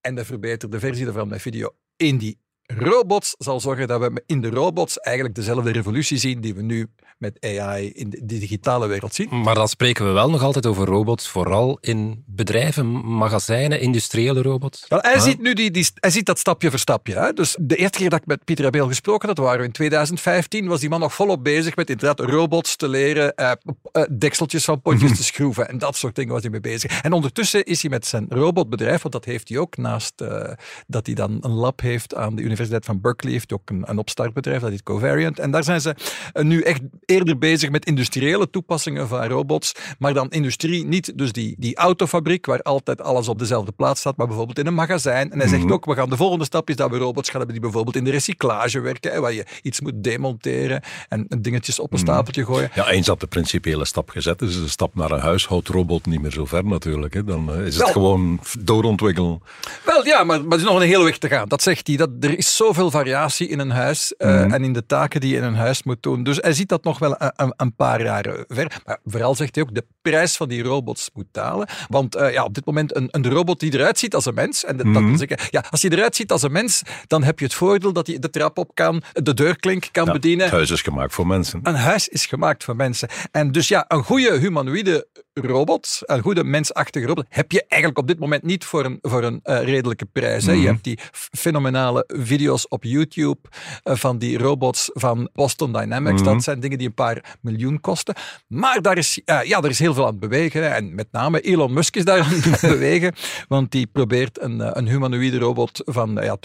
en 0.00 0.14
de 0.14 0.24
verbeterde 0.24 0.78
versie 0.78 1.04
daarvan 1.04 1.28
met 1.28 1.42
video 1.42 1.74
in 1.96 2.18
die 2.18 2.38
robots 2.62 3.34
zal 3.38 3.60
zorgen 3.60 3.88
dat 3.88 4.00
we 4.00 4.22
in 4.26 4.40
de 4.40 4.50
robots 4.50 4.98
eigenlijk 4.98 5.34
dezelfde 5.34 5.72
revolutie 5.72 6.18
zien 6.18 6.40
die 6.40 6.54
we 6.54 6.62
nu 6.62 6.86
met 7.18 7.38
AI 7.40 7.90
in 7.92 8.10
de 8.10 8.38
digitale 8.38 8.86
wereld 8.86 9.14
zien. 9.14 9.40
Maar 9.42 9.54
dan 9.54 9.68
spreken 9.68 10.06
we 10.06 10.12
wel 10.12 10.30
nog 10.30 10.42
altijd 10.42 10.66
over 10.66 10.86
robots, 10.86 11.28
vooral 11.28 11.78
in 11.80 12.24
bedrijven, 12.26 12.86
magazijnen, 13.16 13.80
industriële 13.80 14.42
robots. 14.42 14.84
Wel, 14.88 14.98
hij, 15.00 15.18
ziet 15.18 15.40
nu 15.40 15.52
die, 15.52 15.70
die, 15.70 15.88
hij 15.94 16.10
ziet 16.10 16.26
dat 16.26 16.38
stapje 16.38 16.70
voor 16.70 16.78
stapje. 16.78 17.14
Hè? 17.14 17.32
Dus 17.32 17.56
de 17.60 17.76
eerste 17.76 17.98
keer 17.98 18.10
dat 18.10 18.20
ik 18.20 18.26
met 18.26 18.44
Pieter 18.44 18.66
Abel 18.66 18.86
gesproken 18.86 19.26
had, 19.26 19.36
dat 19.36 19.44
waren 19.44 19.60
we 19.60 19.66
in 19.66 19.72
2015, 19.72 20.66
was 20.66 20.80
die 20.80 20.88
man 20.88 21.00
nog 21.00 21.14
volop 21.14 21.44
bezig 21.44 21.76
met 21.76 21.90
inderdaad 21.90 22.20
robots 22.20 22.76
te 22.76 22.88
leren, 22.88 23.34
eh, 23.34 23.52
eh, 23.92 24.02
dekseltjes 24.10 24.64
van 24.64 24.80
potjes 24.80 25.16
te 25.16 25.24
schroeven 25.24 25.68
en 25.68 25.78
dat 25.78 25.96
soort 25.96 26.14
dingen 26.14 26.32
was 26.32 26.42
hij 26.42 26.50
mee 26.50 26.60
bezig. 26.60 27.00
En 27.02 27.12
ondertussen 27.12 27.64
is 27.64 27.80
hij 27.80 27.90
met 27.90 28.06
zijn 28.06 28.26
robotbedrijf, 28.28 29.02
want 29.02 29.14
dat 29.14 29.24
heeft 29.24 29.48
hij 29.48 29.58
ook 29.58 29.76
naast 29.76 30.20
eh, 30.20 30.52
dat 30.86 31.06
hij 31.06 31.14
dan 31.14 31.38
een 31.40 31.50
lab 31.50 31.80
heeft 31.80 32.14
aan 32.14 32.36
de 32.36 32.42
Universiteit 32.42 32.84
van 32.84 33.00
Berkeley, 33.00 33.32
heeft 33.32 33.50
hij 33.50 33.58
ook 33.58 33.70
een, 33.70 33.90
een 33.90 33.98
opstartbedrijf, 33.98 34.60
dat 34.60 34.70
heet 34.70 34.82
Covariant. 34.82 35.38
En 35.38 35.50
daar 35.50 35.64
zijn 35.64 35.80
ze 35.80 35.94
nu 36.32 36.60
echt 36.60 36.80
eerder 37.08 37.38
bezig 37.38 37.70
met 37.70 37.86
industriële 37.86 38.50
toepassingen 38.50 39.08
van 39.08 39.24
robots, 39.24 39.72
maar 39.98 40.14
dan 40.14 40.30
industrie 40.30 40.84
niet, 40.84 41.18
dus 41.18 41.32
die, 41.32 41.54
die 41.58 41.76
autofabriek 41.76 42.46
waar 42.46 42.62
altijd 42.62 43.02
alles 43.02 43.28
op 43.28 43.38
dezelfde 43.38 43.72
plaats 43.72 44.00
staat, 44.00 44.16
maar 44.16 44.26
bijvoorbeeld 44.26 44.58
in 44.58 44.66
een 44.66 44.74
magazijn. 44.74 45.32
En 45.32 45.38
hij 45.38 45.48
zegt 45.48 45.70
ook, 45.70 45.84
we 45.84 45.94
gaan 45.94 46.10
de 46.10 46.16
volgende 46.16 46.44
stap 46.44 46.68
is 46.68 46.76
dat 46.76 46.90
we 46.90 46.96
robots 46.96 47.28
gaan 47.28 47.38
hebben 47.38 47.54
die 47.54 47.64
bijvoorbeeld 47.64 47.96
in 47.96 48.04
de 48.04 48.10
recyclage 48.10 48.80
werken, 48.80 49.12
hè, 49.12 49.20
waar 49.20 49.32
je 49.32 49.44
iets 49.62 49.80
moet 49.80 49.92
demonteren 49.96 50.82
en 51.08 51.26
dingetjes 51.38 51.78
op 51.78 51.92
een 51.92 51.98
stapeltje 51.98 52.44
gooien. 52.44 52.70
Ja, 52.74 52.88
eens 52.88 53.06
dat 53.06 53.20
de 53.20 53.26
principiële 53.26 53.84
stap 53.84 54.10
gezet 54.10 54.42
is, 54.42 54.54
de 54.54 54.68
stap 54.68 54.94
naar 54.94 55.10
een 55.10 55.20
huishoudrobot 55.20 56.06
niet 56.06 56.22
meer 56.22 56.30
zo 56.30 56.44
ver 56.44 56.64
natuurlijk. 56.64 57.14
Hè. 57.14 57.24
Dan 57.24 57.52
eh, 57.52 57.66
is 57.66 57.74
het 57.74 57.82
Wel. 57.84 57.92
gewoon 57.92 58.40
doorontwikkelen. 58.60 59.42
Wel 59.84 60.06
ja, 60.06 60.24
maar, 60.24 60.44
maar 60.44 60.52
er 60.52 60.58
is 60.58 60.70
nog 60.70 60.80
een 60.80 60.86
hele 60.86 61.04
weg 61.04 61.18
te 61.18 61.28
gaan. 61.28 61.48
Dat 61.48 61.62
zegt 61.62 61.86
hij. 61.86 61.96
Dat, 61.96 62.10
er 62.20 62.38
is 62.38 62.56
zoveel 62.56 62.90
variatie 62.90 63.48
in 63.48 63.58
een 63.58 63.70
huis 63.70 64.16
eh, 64.16 64.52
en 64.52 64.64
in 64.64 64.72
de 64.72 64.86
taken 64.86 65.20
die 65.20 65.30
je 65.30 65.36
in 65.36 65.42
een 65.42 65.54
huis 65.54 65.82
moet 65.82 66.02
doen. 66.02 66.22
Dus 66.22 66.36
hij 66.36 66.52
ziet 66.52 66.68
dat 66.68 66.84
nog 66.84 66.97
wel 66.98 67.14
een, 67.18 67.52
een, 67.56 67.74
paar 67.74 68.02
jaren 68.02 68.44
ver. 68.48 68.80
Maar 68.84 68.98
vooral 69.04 69.34
zegt 69.34 69.54
hij 69.54 69.64
ook, 69.64 69.74
de 69.74 69.86
prijs 70.02 70.36
van 70.36 70.48
die 70.48 70.62
robots 70.62 71.10
moet 71.14 71.26
dalen. 71.32 71.68
Want 71.88 72.14
eh, 72.14 72.32
ja, 72.32 72.44
op 72.44 72.54
dit 72.54 72.64
moment 72.66 72.96
een, 72.96 73.08
een 73.10 73.30
robot 73.30 73.60
die 73.60 73.74
eruit 73.74 73.98
ziet 73.98 74.14
als 74.14 74.24
een 74.26 74.34
mens. 74.34 74.64
En 74.64 74.76
dat, 74.76 74.94
dat 74.94 75.02
wil 75.02 75.16
zeggen, 75.16 75.38
ja, 75.50 75.64
als 75.70 75.82
hij 75.82 75.90
eruit 75.90 76.16
ziet 76.16 76.32
als 76.32 76.42
een 76.42 76.52
mens, 76.52 76.82
dan 77.06 77.22
heb 77.22 77.38
je 77.38 77.44
het 77.44 77.54
voordeel 77.54 77.92
dat 77.92 78.06
hij 78.06 78.18
de 78.18 78.30
trap 78.30 78.58
op 78.58 78.70
kan, 78.74 79.02
de 79.12 79.34
deurklink 79.34 79.88
kan 79.92 80.04
Ja, 80.04 80.12
bedienen. 80.12 80.44
het 80.44 80.54
huis 80.54 80.70
is 80.70 80.82
gemaakt 80.82 81.14
voor 81.14 81.26
mensen. 81.26 81.60
Een 81.62 81.74
huis 81.74 82.08
is 82.08 82.26
gemaakt 82.26 82.64
voor 82.64 82.76
mensen. 82.76 83.08
En 83.30 83.52
dus 83.52 83.68
ja, 83.68 83.84
een 83.88 84.02
goede 84.04 84.38
humanoïde 84.38 85.06
robot, 85.46 85.98
een 86.00 86.22
goede 86.22 86.44
mensachtige 86.44 87.06
robot, 87.06 87.26
heb 87.28 87.52
je 87.52 87.64
eigenlijk 87.68 88.00
op 88.00 88.06
dit 88.06 88.18
moment 88.18 88.42
niet 88.42 88.64
voor 88.64 88.84
een, 88.84 88.98
voor 89.02 89.24
een 89.24 89.40
eh, 89.42 89.62
redelijke 89.62 90.04
prijs. 90.04 90.46
Hè. 90.46 90.52
Je 90.52 90.66
hebt 90.66 90.84
die 90.84 90.98
fenomenale 91.12 92.04
video's 92.06 92.66
op 92.68 92.84
YouTube 92.84 93.38
eh, 93.82 93.94
van 93.94 94.18
die 94.18 94.38
robots 94.38 94.90
van 94.92 95.28
Boston 95.32 95.72
Dynamics. 95.72 96.22
Dat 96.22 96.42
zijn 96.42 96.60
dingen 96.60 96.78
die 96.78 96.86
een 96.86 96.94
paar 96.94 97.36
miljoen 97.40 97.80
kosten. 97.80 98.14
Maar 98.46 98.82
daar 98.82 98.98
is, 98.98 99.20
eh, 99.24 99.42
ja, 99.42 99.62
er 99.62 99.70
is 99.70 99.78
heel 99.78 99.94
veel 99.94 100.04
aan 100.04 100.10
het 100.10 100.20
bewegen. 100.20 100.62
hè. 100.62 100.68
En 100.68 100.94
met 100.94 101.06
name 101.12 101.40
Elon 101.40 101.72
Musk 101.72 101.96
is 101.96 102.04
daar 102.04 102.20
aan 102.24 102.30
het 102.30 102.60
bewegen. 102.60 103.14
Want 103.48 103.70
die 103.70 103.86
probeert 103.86 104.40
een, 104.40 104.78
een 104.78 104.88
humanoïde 104.88 105.38
robot 105.38 105.82
van 105.84 106.18
ja, 106.22 106.36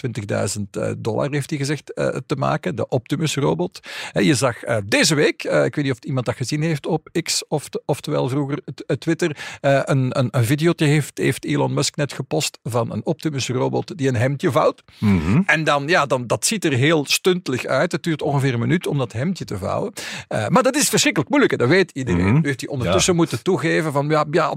20.000 0.58 0.62
eh, 0.72 0.92
dollar, 0.98 1.32
heeft 1.32 1.50
hij 1.50 1.60
gezegd, 1.60 1.92
te 2.26 2.36
maken. 2.36 2.76
De 2.76 2.88
Optimus 2.88 3.36
robot. 3.36 3.80
Je 4.14 4.36
zag 4.36 4.60
deze 4.86 5.16
week, 5.16 5.44
ik 5.44 5.76
weet 5.76 5.84
niet 5.84 5.92
of 5.92 6.00
iemand 6.00 6.26
dat 6.26 6.36
gezien 6.36 6.62
heeft 6.62 6.86
op 6.86 7.10
X, 7.24 7.48
of 7.48 7.70
oftewel 7.86 8.30
vroeger 8.30 8.60
Twitter, 8.98 9.38
eh, 9.62 9.82
een, 9.84 10.20
een, 10.20 10.28
een 10.32 10.46
videootje 10.46 10.86
heeft, 10.86 11.18
heeft 11.18 11.46
Elon 11.46 11.74
Musk 11.74 11.96
net 11.96 12.14
gepost 12.14 12.60
van 12.64 12.92
een 12.92 13.06
Optimus 13.06 13.48
robot 13.48 13.98
die 13.98 14.08
een 14.08 14.16
hemdje 14.16 14.52
vouwt. 14.52 14.84
Mhm. 15.00 15.42
En 15.46 15.64
dan, 15.64 15.88
ja, 15.88 16.06
dan, 16.06 16.28
dat 16.28 16.46
ziet 16.46 16.66
er 16.66 16.74
heel 16.74 17.06
stuntelig 17.06 17.66
uit. 17.66 17.92
Het 17.92 18.04
duurt 18.04 18.22
ongeveer 18.22 18.54
een 18.54 18.60
minuut 18.60 18.88
om 18.88 18.98
dat 18.98 19.14
hemdje 19.14 19.46
te 19.46 19.58
vouwen. 19.58 19.94
Eh, 20.28 20.48
maar 20.48 20.64
dat 20.64 20.76
is 20.76 20.90
verschrikkelijk 20.90 21.30
moeilijk, 21.30 21.52
hè. 21.54 21.58
dat 21.58 21.70
weet 21.70 21.92
iedereen. 21.92 22.26
Mhm. 22.26 22.34
Nu 22.34 22.48
heeft 22.48 22.62
hij 22.62 22.70
ondertussen 22.70 23.16
moeten 23.16 23.44
toegeven 23.44 23.92
van, 23.92 24.10
ja, 24.10 24.26
ja, 24.32 24.56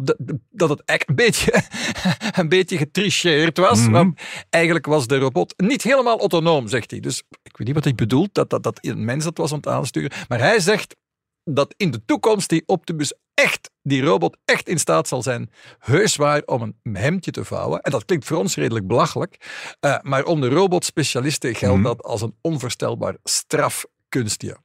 dat, 0.51 0.69
het 0.69 0.83
eigenlijk 0.85 1.09
een 1.09 1.27
beetje, 1.27 1.63
een 2.41 2.49
beetje 2.49 2.77
getricheerd 2.77 3.59
was. 3.59 3.81
Mhm. 3.81 3.91
Want 3.91 4.21
eigenlijk 4.51 4.87
was 4.87 5.07
de 5.07 5.19
robot 5.19 5.55
niet 5.57 5.83
helemaal 5.83 6.19
autonoom, 6.19 6.69
zegt 6.69 6.91
hij. 6.91 7.01
Dus 7.01 7.23
ik 7.43 7.57
weet 7.57 7.67
niet 7.67 7.77
wat 7.77 7.85
hij 7.85 7.95
bedoelt, 7.95 8.35
dat, 8.35 8.51
dat, 8.51 8.63
dat 8.63 8.79
een 8.81 9.05
mens 9.05 9.25
dat 9.25 9.39
was 9.39 9.51
aan 9.51 9.57
het 9.57 9.69
aansturen. 9.69 10.11
Maar 10.29 10.39
hij 10.39 10.61
zegt 10.61 10.97
dat 11.45 11.75
in 11.77 11.91
de 11.91 12.05
toekomst 12.05 12.49
die 12.49 12.63
Optimus 12.67 13.15
echt, 13.37 13.71
die 13.83 14.03
robot 14.03 14.37
echt 14.45 14.69
in 14.69 14.79
staat 14.79 15.09
zal 15.09 15.23
zijn, 15.23 15.51
heus 15.79 16.17
waar, 16.17 16.43
om 16.45 16.75
een 16.83 16.97
hemdje 16.97 17.31
te 17.31 17.45
vouwen. 17.45 17.81
En 17.81 17.91
dat 17.91 18.05
klinkt 18.05 18.25
voor 18.25 18.37
ons 18.37 18.55
redelijk 18.57 18.87
belachelijk, 18.87 19.37
eh, 19.81 19.99
maar 20.03 20.25
onder 20.25 20.51
robotspecialisten 20.53 21.55
geldt 21.55 21.77
Mhm. 21.77 21.85
dat 21.87 22.03
als 22.03 22.23
een 22.23 22.37
onvoorstelbaar 22.41 23.17
strafkunstje. 23.23 24.57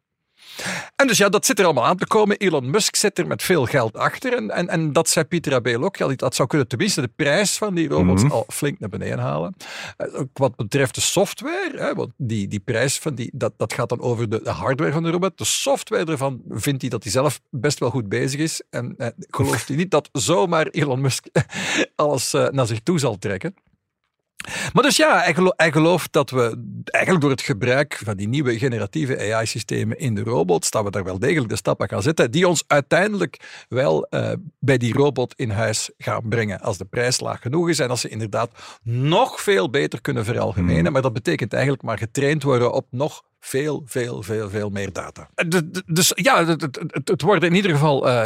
En 0.95 1.07
dus 1.07 1.17
ja, 1.17 1.29
dat 1.29 1.45
zit 1.45 1.59
er 1.59 1.65
allemaal 1.65 1.85
aan 1.85 1.97
te 1.97 2.07
komen. 2.07 2.37
Elon 2.37 2.69
Musk 2.69 2.95
zit 2.95 3.19
er 3.19 3.27
met 3.27 3.43
veel 3.43 3.65
geld 3.65 3.97
achter. 3.97 4.33
En, 4.33 4.49
en, 4.51 4.67
en 4.69 4.93
dat 4.93 5.09
zei 5.09 5.25
Pieter 5.25 5.53
Abel 5.53 5.83
ook. 5.83 5.95
Ja, 5.95 6.07
dat 6.07 6.35
zou 6.35 6.47
kunnen 6.47 6.67
tenminste 6.67 7.01
de 7.01 7.11
prijs 7.15 7.57
van 7.57 7.75
die 7.75 7.87
robots 7.87 8.23
Mhm. 8.23 8.31
al 8.31 8.45
flink 8.47 8.79
naar 8.79 8.89
beneden 8.89 9.19
halen. 9.19 9.55
Eh, 9.97 10.19
ook 10.19 10.29
wat 10.33 10.55
betreft 10.55 10.95
de 10.95 11.01
software, 11.01 11.71
hè, 11.75 11.93
want 11.93 12.11
die, 12.17 12.47
die 12.47 12.59
prijs 12.59 12.97
van 12.99 13.15
die, 13.15 13.29
dat, 13.33 13.53
dat 13.57 13.73
gaat 13.73 13.89
dan 13.89 13.99
over 14.01 14.29
de, 14.29 14.41
de 14.43 14.49
hardware 14.49 14.91
van 14.91 15.03
de 15.03 15.09
robot. 15.09 15.37
De 15.37 15.45
software 15.45 16.05
ervan 16.11 16.41
vindt 16.49 16.81
hij 16.81 16.89
dat 16.89 17.03
hij 17.03 17.11
zelf 17.11 17.39
best 17.49 17.79
wel 17.79 17.89
goed 17.89 18.09
bezig 18.09 18.39
is. 18.39 18.63
En 18.69 18.93
eh, 18.97 19.07
gelooft 19.29 19.67
hij 19.67 19.77
niet 19.77 19.91
dat 19.91 20.09
zomaar 20.11 20.67
Elon 20.67 21.01
Musk 21.01 21.25
alles 21.95 22.33
eh, 22.33 22.47
naar 22.49 22.67
zich 22.67 22.79
toe 22.83 22.99
zal 22.99 23.17
trekken. 23.17 23.55
Maar 24.73 24.83
dus 24.83 24.97
ja, 24.97 25.19
hij, 25.19 25.33
gelo- 25.33 25.53
hij 25.55 25.71
gelooft 25.71 26.13
dat 26.13 26.29
we 26.29 26.63
eigenlijk 26.83 27.23
door 27.23 27.33
het 27.33 27.41
gebruik 27.41 28.01
van 28.03 28.17
die 28.17 28.27
nieuwe 28.27 28.57
generatieve 28.57 29.33
AI-systemen 29.33 29.99
in 29.99 30.15
de 30.15 30.23
robots, 30.23 30.69
dat 30.69 30.83
we 30.83 30.91
daar 30.91 31.03
wel 31.03 31.19
degelijk 31.19 31.49
de 31.49 31.55
stappen 31.55 31.89
gaan 31.89 32.01
zetten, 32.01 32.31
die 32.31 32.47
ons 32.47 32.63
uiteindelijk 32.67 33.65
wel 33.69 34.05
eh, 34.05 34.31
bij 34.59 34.77
die 34.77 34.93
robot 34.93 35.33
in 35.35 35.49
huis 35.49 35.91
gaan 35.97 36.29
brengen. 36.29 36.59
Als 36.59 36.77
de 36.77 36.85
prijs 36.85 37.19
laag 37.19 37.41
genoeg 37.41 37.69
is 37.69 37.79
en 37.79 37.89
als 37.89 38.01
ze 38.01 38.09
inderdaad 38.09 38.51
nog 38.83 39.41
veel 39.41 39.69
beter 39.69 40.01
kunnen 40.01 40.25
veralgemenen. 40.25 40.91
Maar 40.91 41.01
dat 41.01 41.13
betekent 41.13 41.53
eigenlijk 41.53 41.83
maar 41.83 41.97
getraind 41.97 42.43
worden 42.43 42.73
op 42.73 42.87
nog 42.89 43.23
veel, 43.43 43.83
veel, 43.85 44.21
veel, 44.21 44.49
veel 44.49 44.69
meer 44.69 44.93
data. 44.93 45.29
Dus 45.85 46.11
ja, 46.15 46.45
het, 46.45 46.61
het, 46.61 47.07
het 47.09 47.21
wordt 47.21 47.43
in 47.43 47.55
ieder 47.55 47.71
geval 47.71 48.07
uh, 48.07 48.23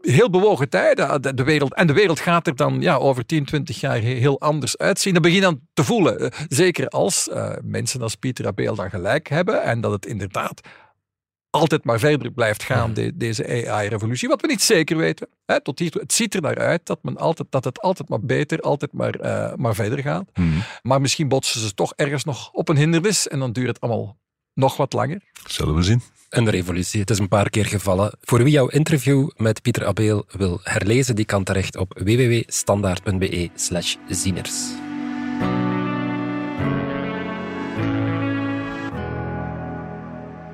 heel 0.00 0.30
bewogen 0.30 0.68
tijden. 0.68 1.22
De, 1.22 1.34
de, 1.34 1.44
wereld, 1.44 1.74
en 1.74 1.86
de 1.86 1.92
wereld 1.92 2.20
gaat 2.20 2.46
er 2.46 2.56
dan 2.56 2.80
ja, 2.80 2.96
over 2.96 3.26
10, 3.26 3.44
20 3.44 3.80
jaar 3.80 3.98
heel 3.98 4.40
anders 4.40 4.78
uitzien. 4.78 5.14
Dat 5.14 5.22
begin 5.22 5.40
dan 5.40 5.60
te 5.72 5.84
voelen. 5.84 6.32
Zeker 6.48 6.88
als 6.88 7.28
uh, 7.28 7.52
mensen 7.62 8.02
als 8.02 8.14
Pieter 8.14 8.46
Abeel 8.46 8.74
dan 8.74 8.90
gelijk 8.90 9.28
hebben 9.28 9.62
en 9.62 9.80
dat 9.80 9.92
het 9.92 10.06
inderdaad 10.06 10.60
altijd 11.50 11.84
maar 11.84 11.98
verder 11.98 12.32
blijft 12.32 12.62
gaan, 12.62 12.94
de, 12.94 13.16
deze 13.16 13.68
AI-revolutie. 13.70 14.28
Wat 14.28 14.40
we 14.40 14.46
niet 14.46 14.62
zeker 14.62 14.96
weten. 14.96 15.28
Hè, 15.46 15.60
tot 15.60 15.78
hier, 15.78 15.92
het 15.92 16.12
ziet 16.12 16.34
er 16.34 16.40
naar 16.40 16.58
uit 16.58 16.86
dat, 16.86 16.98
men 17.02 17.16
altijd, 17.16 17.48
dat 17.50 17.64
het 17.64 17.80
altijd 17.80 18.08
maar 18.08 18.20
beter, 18.20 18.60
altijd 18.60 18.92
maar, 18.92 19.20
uh, 19.20 19.54
maar 19.54 19.74
verder 19.74 19.98
gaat. 19.98 20.24
Mhm. 20.34 20.48
Maar 20.82 21.00
misschien 21.00 21.28
botsen 21.28 21.60
ze 21.60 21.74
toch 21.74 21.92
ergens 21.96 22.24
nog 22.24 22.50
op 22.52 22.68
een 22.68 22.76
hindernis 22.76 23.28
en 23.28 23.38
dan 23.38 23.52
duurt 23.52 23.68
het 23.68 23.80
allemaal 23.80 24.16
nog 24.54 24.76
wat 24.76 24.92
langer. 24.92 25.20
Zullen 25.46 25.74
we 25.74 25.82
zien. 25.82 26.02
Een 26.28 26.50
revolutie. 26.50 27.00
Het 27.00 27.10
is 27.10 27.18
een 27.18 27.28
paar 27.28 27.50
keer 27.50 27.66
gevallen. 27.66 28.12
Voor 28.20 28.42
wie 28.42 28.52
jouw 28.52 28.68
interview 28.68 29.28
met 29.36 29.62
Pieter 29.62 29.86
Abeel 29.86 30.24
wil 30.28 30.60
herlezen, 30.62 31.16
die 31.16 31.24
kan 31.24 31.44
terecht 31.44 31.76
op 31.76 32.00
www.standaard.be 32.04 33.50
slash 33.54 33.96
zieners. 34.08 34.52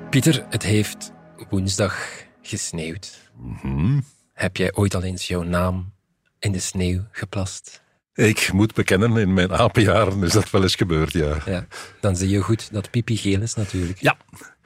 Pieter, 0.09 0.45
het 0.49 0.63
heeft 0.63 1.11
woensdag 1.49 2.23
gesneeuwd. 2.41 3.31
Mhm. 3.37 3.99
Heb 4.33 4.57
jij 4.57 4.73
ooit 4.73 4.95
al 4.95 5.03
eens 5.03 5.27
jouw 5.27 5.43
naam 5.43 5.93
in 6.39 6.51
de 6.51 6.59
sneeuw 6.59 7.01
geplast? 7.11 7.81
Ik 8.27 8.51
moet 8.53 8.73
bekennen, 8.73 9.17
in 9.17 9.33
mijn 9.33 9.51
apenjaren 9.51 10.23
is 10.23 10.31
dat 10.31 10.49
wel 10.49 10.61
eens 10.61 10.75
gebeurd, 10.75 11.13
ja. 11.13 11.37
ja. 11.45 11.65
Dan 11.99 12.15
zie 12.15 12.29
je 12.29 12.41
goed 12.41 12.73
dat 12.73 12.89
pipi 12.89 13.17
geel 13.17 13.41
is 13.41 13.55
natuurlijk. 13.55 14.01
Ja, 14.01 14.17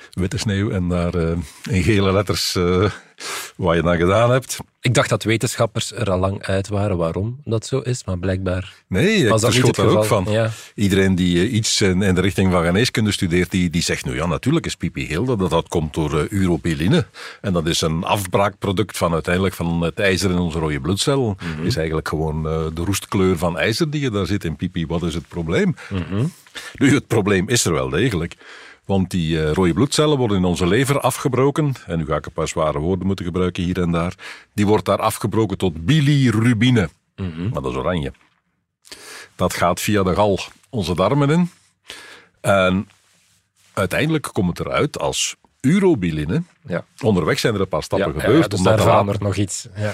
witte 0.09 0.37
sneeuw 0.37 0.71
en 0.71 0.87
daar 0.87 1.15
uh, 1.15 1.37
in 1.69 1.83
gele 1.83 2.11
letters 2.11 2.55
uh, 2.55 2.91
wat 3.55 3.75
je 3.75 3.81
dan 3.81 3.97
gedaan 3.97 4.31
hebt. 4.31 4.57
Ik 4.81 4.93
dacht 4.93 5.09
dat 5.09 5.23
wetenschappers 5.23 5.91
er 5.91 6.11
al 6.11 6.19
lang 6.19 6.43
uit 6.43 6.67
waren 6.67 6.97
waarom 6.97 7.39
dat 7.43 7.65
zo 7.65 7.79
is, 7.79 8.03
maar 8.05 8.17
blijkbaar 8.17 8.73
nee, 8.87 9.15
ik 9.15 9.29
was 9.29 9.41
dat 9.41 9.53
niet 9.53 9.67
het 9.67 9.75
geval. 9.75 9.97
ook 9.97 10.05
van. 10.05 10.25
Ja. 10.29 10.51
Iedereen 10.75 11.15
die 11.15 11.47
uh, 11.47 11.53
iets 11.53 11.81
in, 11.81 12.01
in, 12.01 12.15
de 12.15 12.21
richting 12.21 12.51
van 12.51 12.63
geneeskunde 12.63 13.11
studeert, 13.11 13.51
die, 13.51 13.69
die 13.69 13.81
zegt 13.81 14.05
nu 14.05 14.15
ja, 14.15 14.25
natuurlijk 14.25 14.65
is 14.65 14.75
pipi 14.75 15.17
dat, 15.25 15.49
dat 15.49 15.67
komt 15.67 15.93
door 15.93 16.27
uh. 16.29 17.07
En 17.41 17.53
dat 17.53 17.67
is 17.67 17.81
een 17.81 18.03
afbraakproduct 18.03 18.97
van 18.97 19.13
uiteindelijk 19.13 19.55
van 19.55 19.81
het 19.81 19.99
ijzer 19.99 20.31
in 20.31 20.37
onze 20.37 20.59
rode 20.59 20.79
bloedcel. 20.79 21.21
Mhm. 21.21 21.49
Mm 21.49 21.55
-hmm. 21.55 21.65
is 21.65 21.75
eigenlijk 21.75 22.07
gewoon 22.07 22.43
de 22.43 22.83
roestkleur 22.83 23.37
van 23.37 23.57
ijzer 23.57 23.89
die 23.89 24.01
je 24.01 24.09
daar 24.09 24.25
zit 24.25 24.43
in 24.43 24.55
pipi. 24.55 24.85
Wat 24.85 25.03
is 25.03 25.13
het 25.13 25.27
probleem? 25.27 25.75
Mm 25.89 26.05
-hmm. 26.09 26.31
Nu, 26.75 26.93
het 26.93 27.07
probleem 27.07 27.49
is 27.49 27.65
er 27.65 27.73
wel 27.73 27.89
degelijk. 27.89 28.35
Want 28.86 29.10
die 29.10 29.38
uh, 29.38 29.51
rode 29.51 29.74
bloedcellen 29.74 30.18
worden 30.18 30.38
in 30.38 30.46
onze 30.46 30.68
lever 30.68 31.00
afgebroken. 31.00 31.74
En 31.86 31.98
nu 31.98 32.06
ga 32.06 32.15
ik 32.15 32.25
een 32.25 32.32
paar 32.32 32.48
zware 32.48 32.80
woorden 32.80 33.08
moeten 33.08 33.25
gebruiken 33.25 33.63
hier 33.63 33.82
en 33.82 33.92
daar. 33.92 34.15
Die 34.54 34.65
wordt 34.65 34.86
daar 34.86 35.00
afgebroken 35.00 35.58
tot 35.58 35.86
bilirubine. 35.86 36.89
Mm 37.15 37.32
-hmm. 37.32 37.50
Maar 37.50 37.62
dat 37.62 37.72
is 37.72 37.77
oranje. 37.77 38.13
Dat 39.36 39.54
gaat 39.54 39.82
via 39.82 40.04
de 40.04 40.13
gal 40.13 40.39
onze 40.70 40.96
darmen 40.96 41.30
in. 41.30 41.51
En 42.42 42.89
uiteindelijk 43.74 44.30
komt 44.34 44.58
het 44.58 44.68
eruit 44.68 45.00
als 45.00 45.36
urobiline. 45.62 46.44
Ja. 46.68 46.86
Onderweg 47.01 47.39
zijn 47.39 47.54
er 47.54 47.62
een 47.62 47.68
paar 47.68 47.84
stappen 47.84 48.13
ja, 48.13 48.20
gebeurd. 48.20 48.42
Ja, 48.42 48.48
dus 48.48 48.62
daar 48.62 48.80
verandert 48.80 49.20
nog 49.20 49.36
iets. 49.36 49.68
Ja. 49.75 49.94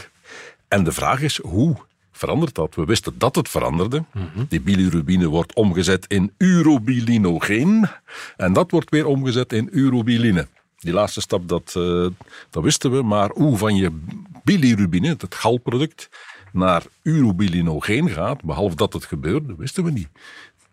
En 0.68 0.84
de 0.84 0.92
vraag 0.92 1.22
is, 1.22 1.38
hoe 1.42 1.76
verandert 2.22 2.56
dat? 2.56 2.76
We 2.76 2.86
wisten 2.86 3.14
dat 3.18 3.36
het 3.36 3.50
veranderde. 3.50 4.04
Mhm. 4.14 4.44
Die 4.50 4.62
bilirubine 4.62 5.28
wordt 5.28 5.54
omgezet 5.54 6.06
in 6.08 6.32
urobilinogeen. 6.38 7.88
En 8.38 8.54
dat 8.54 8.72
wordt 8.72 8.90
weer 8.90 9.06
omgezet 9.06 9.54
in 9.54 9.70
urobiline. 9.72 10.48
Die 10.78 10.94
laatste 10.94 11.22
stap, 11.22 11.48
dat, 11.48 11.74
uh, 11.78 12.08
dat 12.50 12.64
wisten 12.64 12.92
we. 12.92 13.02
Maar 13.04 13.30
hoe 13.34 13.58
van 13.58 13.76
je 13.76 13.90
bilirubine, 14.44 15.08
het 15.18 15.36
galproduct, 15.36 16.10
naar 16.52 16.84
urobilinogeen 17.04 18.10
gaat, 18.10 18.44
behalve 18.44 18.76
dat 18.76 18.94
het 18.94 19.06
gebeurde, 19.06 19.56
wisten 19.58 19.84
we 19.84 19.92
niet. 19.92 20.10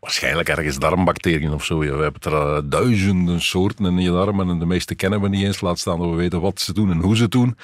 Waarschijnlijk 0.01 0.49
ergens 0.49 0.79
darmbacteriën 0.79 1.53
of 1.53 1.65
zo. 1.65 1.85
Ja, 1.85 1.97
we 1.97 2.03
hebben 2.03 2.33
er 2.33 2.57
uh, 2.57 2.71
duizenden 2.71 3.41
soorten 3.41 3.85
in 3.85 3.99
je 3.99 4.11
darmen 4.11 4.49
en 4.49 4.59
de 4.59 4.67
meeste 4.67 4.95
kennen 4.95 5.21
we 5.21 5.29
niet 5.29 5.45
eens. 5.45 5.61
Laat 5.61 5.79
staan 5.79 5.99
dat 5.99 6.11
we 6.11 6.17
weten 6.17 6.41
wat 6.41 6.61
ze 6.61 6.73
doen 6.73 6.91
en 6.91 7.01
hoe 7.01 7.17
ze 7.17 7.23
het 7.23 7.33
doen. 7.33 7.57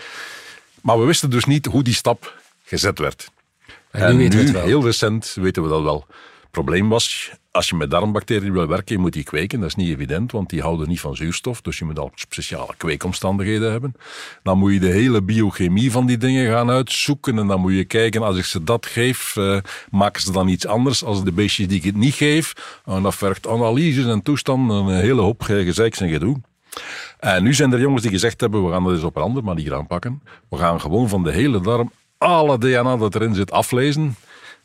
Maar 0.83 0.99
we 0.99 1.05
wisten 1.05 1.31
dus 1.31 1.45
niet 1.45 1.67
hoe 1.67 1.83
die 1.83 1.95
stap 1.95 2.43
gezet 2.65 2.99
werd. 2.99 3.33
En 4.03 4.17
nu, 4.17 4.23
weten 4.23 4.39
we 4.39 4.45
het 4.45 4.53
wel. 4.53 4.65
heel 4.65 4.85
recent 4.85 5.37
weten 5.41 5.63
we 5.63 5.69
dat 5.69 5.83
wel. 5.83 6.07
Het 6.41 6.51
probleem 6.51 6.89
was, 6.89 7.33
als 7.51 7.69
je 7.69 7.75
met 7.75 7.91
darmbacteriën 7.91 8.53
wil 8.53 8.67
werken, 8.67 8.95
je 8.95 9.01
moet 9.01 9.13
die 9.13 9.23
kweken. 9.23 9.61
Dat 9.61 9.69
is 9.69 9.75
niet 9.75 9.89
evident, 9.89 10.33
want 10.33 10.51
die 10.51 10.61
houden 10.61 10.89
niet 10.89 11.01
van 11.01 11.17
zuurstof. 11.17 11.61
Dus 11.61 11.79
je 11.79 11.85
moet 11.85 11.99
al 11.99 12.11
speciale 12.15 12.75
kweekomstandigheden 12.77 13.71
hebben. 13.71 13.95
Dan 14.43 14.59
moet 14.59 14.73
je 14.73 14.81
de 14.81 14.87
hele 14.87 15.23
biochemie 15.23 15.91
van 15.91 16.07
die 16.07 16.17
dingen 16.17 16.51
gaan 16.51 16.71
uitzoeken. 16.71 17.39
En 17.39 17.47
dan 17.47 17.61
moet 17.61 17.73
je 17.73 17.85
kijken, 17.85 18.23
als 18.23 18.37
ik 18.37 18.45
ze 18.45 18.65
dat 18.65 18.87
geef, 18.87 19.37
uh, 19.37 19.59
maken 19.91 20.23
ze 20.23 20.33
dan 20.33 20.49
iets 20.49 20.67
anders 20.67 21.05
als 21.05 21.25
de 21.25 21.33
beestjes 21.33 21.69
die 21.69 21.79
ik 21.79 21.85
het 21.85 21.97
niet 21.97 22.15
geef. 22.15 22.81
En 22.85 23.03
dat 23.03 23.15
vergt 23.15 23.49
analyses 23.49 24.07
en 24.07 24.23
toestanden, 24.23 24.77
een 24.77 25.01
hele 25.01 25.21
hoop 25.21 25.43
gezeiks 25.43 26.01
en 26.01 26.09
gedoe. 26.09 26.41
En 27.19 27.43
nu 27.43 27.55
zijn 27.55 27.73
er 27.73 27.81
jongens 27.81 28.03
die 28.03 28.11
gezegd 28.11 28.41
hebben, 28.41 28.65
we 28.65 28.71
gaan 28.71 28.85
dat 28.85 28.93
eens 28.93 29.03
op 29.03 29.17
een 29.17 29.23
andere 29.23 29.45
manier 29.45 29.75
aanpakken. 29.75 30.23
We 30.49 30.57
gaan 30.57 30.81
gewoon 30.81 31.09
van 31.09 31.25
de 31.25 31.33
hele 31.33 31.61
darm 31.61 31.91
alle 32.19 32.59
DNA 32.59 32.97
dat 32.97 33.15
erin 33.15 33.35
zit 33.35 33.51
aflezen. 33.51 34.17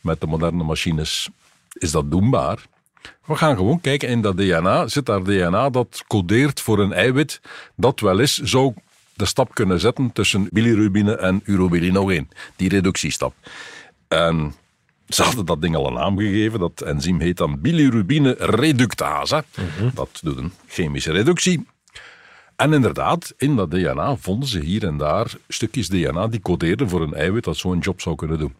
Met 0.01 0.21
de 0.21 0.27
moderne 0.27 0.63
machines 0.63 1.29
is 1.73 1.91
dat 1.91 2.11
doenbaar. 2.11 2.65
We 3.25 3.35
gaan 3.35 3.55
gewoon 3.55 3.81
kijken 3.81 4.09
in 4.09 4.21
dat 4.21 4.37
DNA. 4.37 4.87
Zit 4.87 5.05
daar 5.05 5.23
DNA 5.23 5.69
dat 5.69 6.03
codeert 6.07 6.61
voor 6.61 6.79
een 6.79 6.93
eiwit 6.93 7.41
dat 7.75 7.99
wel 7.99 8.19
eens 8.19 8.37
zou 8.37 8.73
de 9.13 9.25
stap 9.25 9.53
kunnen 9.53 9.79
zetten 9.79 10.11
tussen 10.11 10.47
bilirubine 10.51 11.15
en 11.15 11.41
urobilinogeen. 11.45 12.29
Die 12.55 12.69
reductiestap. 12.69 13.33
En 14.07 14.53
ze 15.07 15.23
hadden 15.23 15.45
dat 15.45 15.61
ding 15.61 15.75
al 15.75 15.87
een 15.87 15.93
naam 15.93 16.17
gegeven. 16.17 16.59
Dat 16.59 16.81
enzym 16.81 17.19
heet 17.19 17.37
dan 17.37 17.61
bilirubine 17.61 18.35
reductase. 18.39 19.43
Mm 19.55 19.65
-hmm. 19.77 19.91
Dat 19.93 20.19
doet 20.23 20.37
een 20.37 20.51
chemische 20.67 21.11
reductie. 21.11 21.67
En 22.59 22.73
inderdaad, 22.73 23.33
in 23.37 23.55
dat 23.55 23.71
DNA 23.71 24.15
vonden 24.15 24.49
ze 24.49 24.59
hier 24.59 24.85
en 24.85 24.97
daar 24.97 25.33
stukjes 25.47 25.87
DNA 25.87 26.27
die 26.27 26.39
codeerden 26.39 26.89
voor 26.89 27.01
een 27.01 27.13
eiwit 27.13 27.43
dat 27.43 27.57
zo'n 27.57 27.79
job 27.79 28.01
zou 28.01 28.15
kunnen 28.15 28.39
doen. 28.39 28.53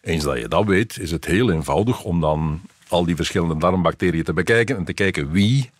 Eens 0.00 0.24
dat 0.24 0.38
je 0.38 0.48
dat 0.48 0.64
weet, 0.64 0.98
is 0.98 1.10
het 1.10 1.24
heel 1.24 1.50
eenvoudig 1.50 2.02
om 2.02 2.20
dan 2.20 2.60
al 2.88 3.04
die 3.04 3.16
verschillende 3.16 3.56
darmbacteriën 3.56 4.24
te 4.24 4.32
bekijken 4.32 4.76
en 4.76 4.84
te 4.84 4.92
kijken 4.92 5.30
wie 5.30 5.70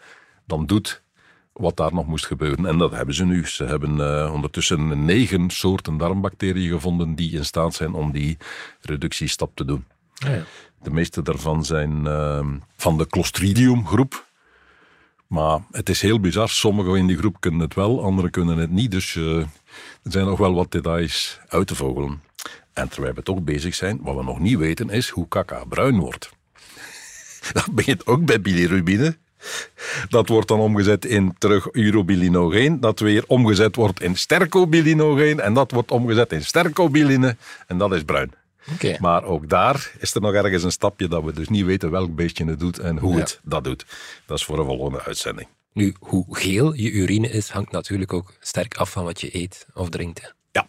dan 0.45 0.67
doet 0.67 1.03
wat 1.53 1.77
daar 1.77 1.95
nog 1.95 2.07
moest 2.07 2.27
gebeuren. 2.27 2.67
En 2.67 2.79
dat 2.79 2.91
hebben 2.91 3.15
ze 3.15 3.25
nu. 3.25 3.47
Ze 3.47 3.65
hebben 3.65 3.97
uh, 3.97 4.33
ondertussen 4.35 5.05
negen 5.05 5.51
soorten 5.51 5.97
darmbacteriën 5.97 6.71
gevonden 6.71 7.15
die 7.15 7.33
in 7.33 7.45
staat 7.45 7.75
zijn 7.75 7.93
om 7.93 8.13
die 8.13 8.37
reductiestap 8.81 9.51
te 9.55 9.65
doen. 9.65 9.85
Ja, 10.15 10.31
ja. 10.31 10.45
De 10.83 10.91
meeste 10.91 11.23
daarvan 11.23 11.65
zijn 11.65 12.05
uh, 12.05 12.47
van 12.77 12.99
de 12.99 13.07
Clostridium 13.07 13.87
groep. 13.87 14.26
Maar 15.27 15.61
het 15.71 15.89
is 15.89 16.01
heel 16.01 16.21
bizar. 16.21 16.49
Sommigen 16.49 16.97
in 16.97 17.07
die 17.07 17.17
groep 17.17 17.37
kunnen 17.41 17.61
het 17.61 17.75
wel, 17.75 18.03
anderen 18.03 18.31
kunnen 18.31 18.59
het 18.59 18.71
niet. 18.71 18.91
Dus 18.91 19.15
uh, 19.15 19.37
er 20.03 20.13
zijn 20.13 20.27
nog 20.27 20.39
wel 20.39 20.55
wat 20.55 20.73
details 20.73 21.41
uit 21.49 21.67
te 21.67 21.75
vogelen. 21.75 22.21
En 22.73 22.89
terwijl 22.89 23.15
we 23.15 23.23
toch 23.23 23.43
bezig 23.43 23.75
zijn, 23.75 23.99
wat 24.03 24.17
we 24.17 24.23
nog 24.23 24.41
niet 24.41 24.59
weten 24.59 24.91
is 24.91 25.09
hoe 25.09 25.29
kaka 25.29 25.65
bruin 25.65 25.99
wordt. 25.99 26.31
Dat 27.53 27.73
begint 27.73 28.07
ook 28.07 28.25
bij 28.25 28.41
bilirubine. 28.41 29.17
Dat 30.09 30.29
wordt 30.29 30.49
dan 30.49 30.61
omgezet 30.61 31.05
in 31.05 31.35
terug 31.39 31.69
urobilinogeen. 31.73 32.81
Dat 32.81 33.01
weer 33.01 33.25
omgezet 33.27 33.77
wordt 33.77 34.01
in 34.01 34.17
stercobilinogeen. 34.17 35.41
En 35.41 35.55
dat 35.55 35.71
wordt 35.71 35.91
omgezet 35.91 36.33
in 36.33 36.45
stercobiline. 36.45 37.37
En 37.67 37.79
dat 37.79 37.93
is 37.93 38.03
bruin. 38.05 38.31
Okay. 38.75 38.97
Maar 39.01 39.25
ook 39.25 39.49
daar 39.49 39.93
is 39.99 40.15
er 40.15 40.21
nog 40.21 40.33
ergens 40.33 40.63
een 40.63 40.73
stapje 40.73 41.09
dat 41.09 41.25
we 41.25 41.33
dus 41.33 41.49
niet 41.49 41.65
weten 41.65 41.91
welk 41.91 42.15
beestje 42.15 42.45
het 42.45 42.59
doet 42.61 42.79
en 42.79 42.99
hoe 42.99 43.13
Ja. 43.15 43.19
het 43.19 43.41
dat 43.45 43.65
doet. 43.65 43.87
Dat 44.27 44.39
is 44.39 44.45
voor 44.45 44.59
een 44.59 44.65
volgende 44.65 45.03
uitzending. 45.03 45.49
Nu, 45.73 45.95
hoe 46.01 46.25
geel 46.29 46.75
je 46.75 46.91
urine 46.91 47.29
is, 47.31 47.49
hangt 47.51 47.71
natuurlijk 47.73 48.13
ook 48.13 48.35
sterk 48.41 48.77
af 48.77 48.91
van 48.91 49.05
wat 49.05 49.21
je 49.21 49.37
eet 49.37 49.67
of 49.75 49.89
drinkt. 49.89 50.21
hè. 50.23 50.29
Ja, 50.53 50.67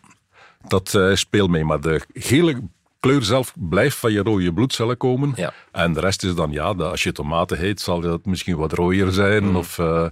dat 0.68 0.94
eh, 0.96 1.14
speelt 1.16 1.50
mee. 1.50 1.64
Maar 1.66 1.82
de 1.82 2.02
gele 2.14 2.62
kleur 3.00 3.24
zelf 3.24 3.54
blijft 3.56 3.98
van 3.98 4.12
je 4.12 4.22
rode 4.24 4.54
bloedcellen 4.54 4.98
komen. 4.98 5.34
Ja. 5.36 5.54
En 5.72 5.94
de 5.94 6.00
rest 6.00 6.24
is 6.24 6.36
dan, 6.36 6.52
ja, 6.52 6.64
als 6.64 7.04
je 7.04 7.12
tomaten 7.12 7.58
heet, 7.58 7.82
zal 7.82 8.00
dat 8.02 8.26
misschien 8.26 8.58
wat 8.58 8.74
rooier 8.74 9.12
zijn. 9.12 9.44
Mm. 9.44 9.56
Of 9.56 9.80
eh, 9.80 10.06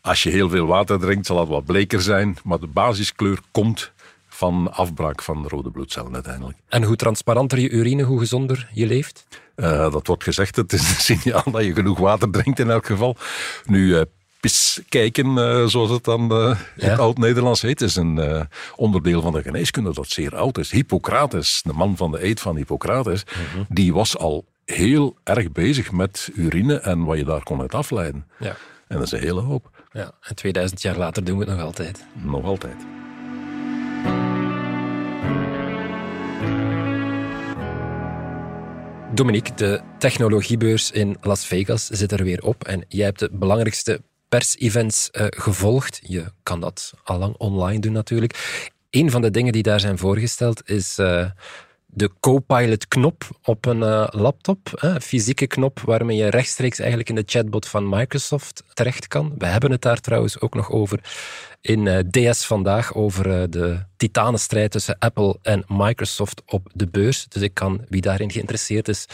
als 0.00 0.22
je 0.22 0.30
heel 0.30 0.48
veel 0.48 0.66
water 0.66 0.98
drinkt, 0.98 1.26
zal 1.26 1.36
dat 1.36 1.48
wat 1.48 1.64
bleker 1.64 2.00
zijn. 2.00 2.36
Maar 2.44 2.58
de 2.60 2.66
basiskleur 2.66 3.38
komt 3.50 3.92
van 4.36 4.72
afbraak 4.72 5.22
van 5.22 5.42
de 5.42 5.48
rode 5.48 5.70
bloedcellen 5.70 6.14
uiteindelijk. 6.14 6.58
En 6.68 6.82
hoe 6.82 6.96
transparanter 6.96 7.58
je 7.58 7.68
urine, 7.70 8.02
hoe 8.02 8.18
gezonder 8.18 8.68
je 8.72 8.86
leeft? 8.86 9.26
Eh, 9.54 9.90
dat 9.92 10.06
wordt 10.06 10.22
gezegd, 10.24 10.56
het 10.56 10.72
is 10.72 10.80
een 10.80 11.00
signaal 11.20 11.42
dat 11.50 11.64
je 11.64 11.72
genoeg 11.74 11.98
water 11.98 12.30
drinkt 12.30 12.58
in 12.58 12.70
elk 12.70 12.86
geval. 12.86 13.16
Nu, 13.64 13.96
eh 13.96 14.02
pis 14.40 14.80
kijken, 14.88 15.38
eh, 15.38 15.64
zoals 15.66 15.90
het 15.90 16.04
dan 16.04 16.20
in 16.20 16.56
Ja. 16.76 16.88
het 16.90 16.98
oud-Nederlands 16.98 17.62
heet, 17.62 17.80
is 17.80 17.96
een 17.96 18.46
onderdeel 18.76 19.22
van 19.22 19.32
de 19.32 19.42
geneeskunde 19.42 19.94
dat 19.94 20.08
zeer 20.08 20.36
oud 20.36 20.58
is. 20.58 20.70
Hippocrates, 20.70 21.62
de 21.64 21.72
man 21.72 21.96
van 21.96 22.10
de 22.10 22.24
eed 22.24 22.40
van 22.40 22.56
Hippocrates, 22.56 23.22
die 23.68 23.92
was 23.94 24.16
al 24.16 24.44
heel 24.64 25.16
erg 25.24 25.52
bezig 25.52 25.92
met 25.92 26.30
urine 26.34 26.74
en 26.78 27.04
wat 27.04 27.18
je 27.18 27.24
daar 27.24 27.42
kon 27.42 27.60
uit 27.60 27.74
afleiden. 27.74 28.26
Ja. 28.38 28.56
En 28.88 28.96
dat 28.96 29.02
is 29.06 29.12
een 29.12 29.18
hele 29.20 29.40
hoop. 29.40 29.70
Ja, 29.92 30.10
en 30.20 30.34
2000 30.34 30.82
jaar 30.82 30.96
later 30.96 31.24
doen 31.24 31.38
we 31.38 31.44
het 31.44 31.54
nog 31.56 31.62
altijd. 31.64 32.04
Nog 32.12 32.44
altijd. 32.44 32.76
Dominique, 39.16 39.54
de 39.54 39.80
technologiebeurs 39.98 40.90
in 40.90 41.16
Las 41.20 41.46
Vegas 41.46 41.86
zit 41.86 42.12
er 42.12 42.24
weer 42.24 42.42
op 42.42 42.64
en 42.64 42.84
jij 42.88 43.04
hebt 43.04 43.18
de 43.18 43.30
belangrijkste 43.32 44.00
pers-events 44.28 45.08
uh, 45.12 45.26
gevolgd. 45.30 46.00
Je 46.02 46.24
kan 46.42 46.60
dat 46.60 46.92
allang 47.04 47.34
online 47.36 47.80
doen 47.80 47.92
natuurlijk. 47.92 48.64
Een 48.90 49.10
van 49.10 49.22
de 49.22 49.30
dingen 49.30 49.52
die 49.52 49.62
daar 49.62 49.80
zijn 49.80 49.98
voorgesteld 49.98 50.70
is 50.70 50.98
uh, 50.98 51.30
de 51.96 52.10
Copilot-knop 52.20 53.24
op 53.42 53.66
een 53.66 53.80
uh, 53.80 54.06
laptop. 54.10 54.70
Een 54.74 55.00
fysieke 55.00 55.46
knop 55.46 55.80
waarmee 55.80 56.16
je 56.16 56.30
rechtstreeks 56.30 56.78
eigenlijk 56.78 57.08
in 57.08 57.14
de 57.14 57.22
chatbot 57.26 57.68
van 57.68 57.88
Microsoft 57.88 58.62
terecht 58.72 59.06
kan. 59.06 59.34
We 59.38 59.46
hebben 59.46 59.70
het 59.70 59.82
daar 59.82 60.00
trouwens 60.00 60.40
ook 60.40 60.54
nog 60.54 60.70
over 60.70 61.00
in 61.60 61.86
uh, 61.86 61.98
DS 61.98 62.46
vandaag, 62.46 62.94
over 62.94 63.26
uh, 63.26 63.42
de 63.50 63.78
titanenstrijd 63.96 64.70
tussen 64.70 64.98
Apple 64.98 65.38
en 65.42 65.64
Microsoft 65.68 66.42
op 66.46 66.70
de 66.74 66.86
beurs. 66.86 67.26
Dus 67.28 67.42
ik 67.42 67.54
kan, 67.54 67.84
wie 67.88 68.00
daarin 68.00 68.30
geïnteresseerd 68.30 68.88
is, 68.88 69.06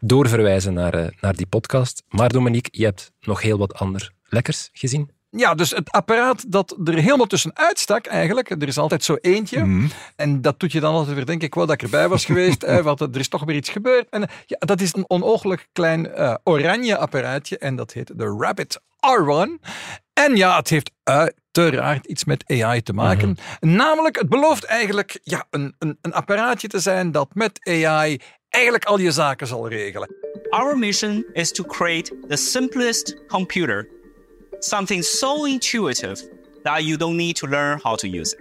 doorverwijzen 0.00 0.74
naar, 0.74 1.14
naar 1.20 1.36
die 1.36 1.46
podcast. 1.46 2.02
Maar 2.08 2.28
Dominique, 2.28 2.78
je 2.78 2.84
hebt 2.84 3.12
nog 3.20 3.42
heel 3.42 3.58
wat 3.58 3.74
ander 3.74 4.12
lekkers 4.28 4.70
gezien. 4.72 5.15
Ja, 5.36 5.54
dus 5.54 5.70
het 5.70 5.90
apparaat 5.90 6.52
dat 6.52 6.76
er 6.84 6.94
helemaal 6.94 7.26
tussenuit 7.26 7.78
stak 7.78 8.06
eigenlijk. 8.06 8.50
Er 8.50 8.68
is 8.68 8.78
altijd 8.78 9.04
zo 9.04 9.16
eentje. 9.20 9.64
Mhm. 9.64 9.86
En 10.16 10.40
dat 10.40 10.60
doet 10.60 10.72
je 10.72 10.80
dan 10.80 10.94
altijd 10.94 11.16
weer 11.16 11.26
denken, 11.26 11.46
ik 11.46 11.54
wou 11.54 11.66
dat 11.66 11.74
ik 11.74 11.82
erbij 11.82 12.08
was 12.08 12.24
geweest. 12.24 12.62
hè, 12.66 12.82
want 12.82 13.00
er 13.00 13.16
is 13.16 13.28
toch 13.28 13.44
weer 13.44 13.56
iets 13.56 13.68
gebeurd. 13.68 14.08
En 14.10 14.28
ja, 14.46 14.56
dat 14.58 14.80
is 14.80 14.94
een 14.94 15.10
onooglijk 15.10 15.68
klein 15.72 16.06
uh, 16.06 16.34
oranje 16.44 16.96
apparaatje. 16.96 17.58
En 17.58 17.76
dat 17.76 17.92
heet 17.92 18.18
de 18.18 18.36
Rabbit 18.38 18.80
R1. 19.06 19.68
En 20.12 20.36
ja, 20.36 20.56
het 20.56 20.68
heeft 20.68 20.90
uiteraard 21.02 22.06
iets 22.06 22.24
met 22.24 22.44
AI 22.46 22.82
te 22.82 22.92
maken. 22.92 23.28
Mhm. 23.60 23.74
Namelijk, 23.74 24.18
het 24.18 24.28
belooft 24.28 24.64
eigenlijk 24.64 25.20
ja, 25.22 25.46
een, 25.50 25.74
een, 25.78 25.98
een 26.00 26.12
apparaatje 26.12 26.68
te 26.68 26.78
zijn 26.78 27.12
dat 27.12 27.28
met 27.32 27.58
AI 27.68 28.20
eigenlijk 28.48 28.84
al 28.84 28.98
je 28.98 29.10
zaken 29.10 29.46
zal 29.46 29.68
regelen. 29.68 30.08
Our 30.48 30.78
mission 30.78 31.24
is 31.32 31.52
to 31.52 31.64
create 31.64 32.18
the 32.28 32.36
simplest 32.36 33.26
computer 33.26 33.88
something 34.60 35.02
so 35.02 35.44
intuitive 35.44 36.20
that 36.64 36.84
you 36.84 36.96
don't 36.96 37.16
need 37.16 37.36
to 37.36 37.46
learn 37.46 37.80
how 37.82 37.96
to 37.96 38.08
use 38.08 38.32
it. 38.32 38.40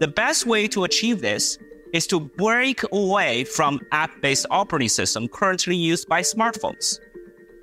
The 0.00 0.08
best 0.08 0.46
way 0.46 0.68
to 0.68 0.84
achieve 0.84 1.20
this 1.20 1.58
is 1.92 2.06
to 2.06 2.20
break 2.20 2.82
away 2.92 3.44
from 3.44 3.80
app-based 3.92 4.46
operating 4.50 4.88
system 4.88 5.28
currently 5.28 5.76
used 5.76 6.08
by 6.08 6.20
smartphones. 6.20 7.00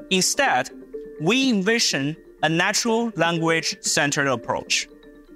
Instead, 0.09 0.69
we 1.21 1.49
envision 1.49 2.15
a 2.43 2.49
natural 2.49 3.11
language-centered 3.15 4.27
approach. 4.27 4.87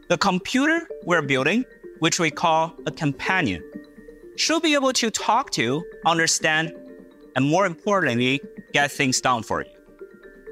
The 0.10 0.18
computer 0.18 0.88
we're 1.06 1.22
building, 1.22 1.66
which 2.00 2.20
we 2.20 2.32
call 2.32 2.74
a 2.86 2.92
companion, 2.92 3.64
should 4.36 4.62
be 4.62 4.74
able 4.74 4.94
to 4.94 5.10
talk 5.10 5.52
to, 5.52 5.84
understand, 6.06 6.74
and 7.36 7.46
more 7.46 7.66
importantly, 7.66 8.42
get 8.74 8.92
things 8.92 9.22
done 9.22 9.44
for 9.44 9.62
you. 9.62 9.79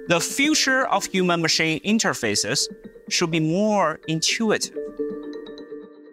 The 0.07 0.21
future 0.21 0.87
of 0.89 1.07
human 1.11 1.41
machine 1.41 1.79
interfaces 1.81 2.69
should 3.07 3.31
be 3.31 3.39
more 3.41 3.99
intuitive. 4.05 4.73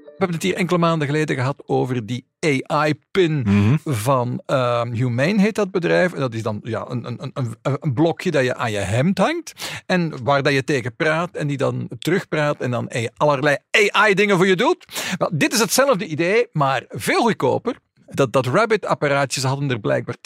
We 0.04 0.20
hebben 0.20 0.36
het 0.36 0.42
hier 0.42 0.54
enkele 0.54 0.78
maanden 0.78 1.06
geleden 1.08 1.36
gehad 1.36 1.62
over 1.66 2.06
die 2.06 2.24
AI-pin 2.40 3.42
Mhm. 3.46 3.76
van 3.84 4.42
ehm, 4.46 4.92
Humane, 4.92 5.40
heet 5.40 5.54
dat 5.54 5.70
bedrijf. 5.70 6.12
En 6.12 6.20
dat 6.20 6.34
is 6.34 6.42
dan 6.42 6.60
ja, 6.62 6.84
een, 6.88 7.06
een, 7.06 7.30
een, 7.34 7.56
een 7.80 7.92
blokje 7.94 8.30
dat 8.30 8.44
je 8.44 8.54
aan 8.54 8.70
je 8.70 8.78
hemd 8.78 9.18
hangt. 9.18 9.52
En 9.86 10.24
waar 10.24 10.42
dat 10.42 10.52
je 10.52 10.64
tegen 10.64 10.96
praat 10.96 11.36
en 11.36 11.46
die 11.46 11.56
dan 11.56 11.88
terugpraat 11.98 12.60
en 12.60 12.70
dan 12.70 12.90
allerlei 13.16 13.56
AI-dingen 13.70 14.36
voor 14.36 14.46
je 14.46 14.56
doet. 14.56 14.84
Wel, 15.18 15.30
dit 15.32 15.52
is 15.52 15.60
hetzelfde 15.60 16.06
idee, 16.06 16.46
maar 16.52 16.84
veel 16.88 17.20
goedkoper. 17.20 17.78
Dat, 18.06 18.32
dat 18.32 18.46
Rabbit-apparaatje, 18.46 19.40
ze 19.40 19.46
hadden 19.46 19.70
er 19.70 19.80
blijkbaar 19.80 20.16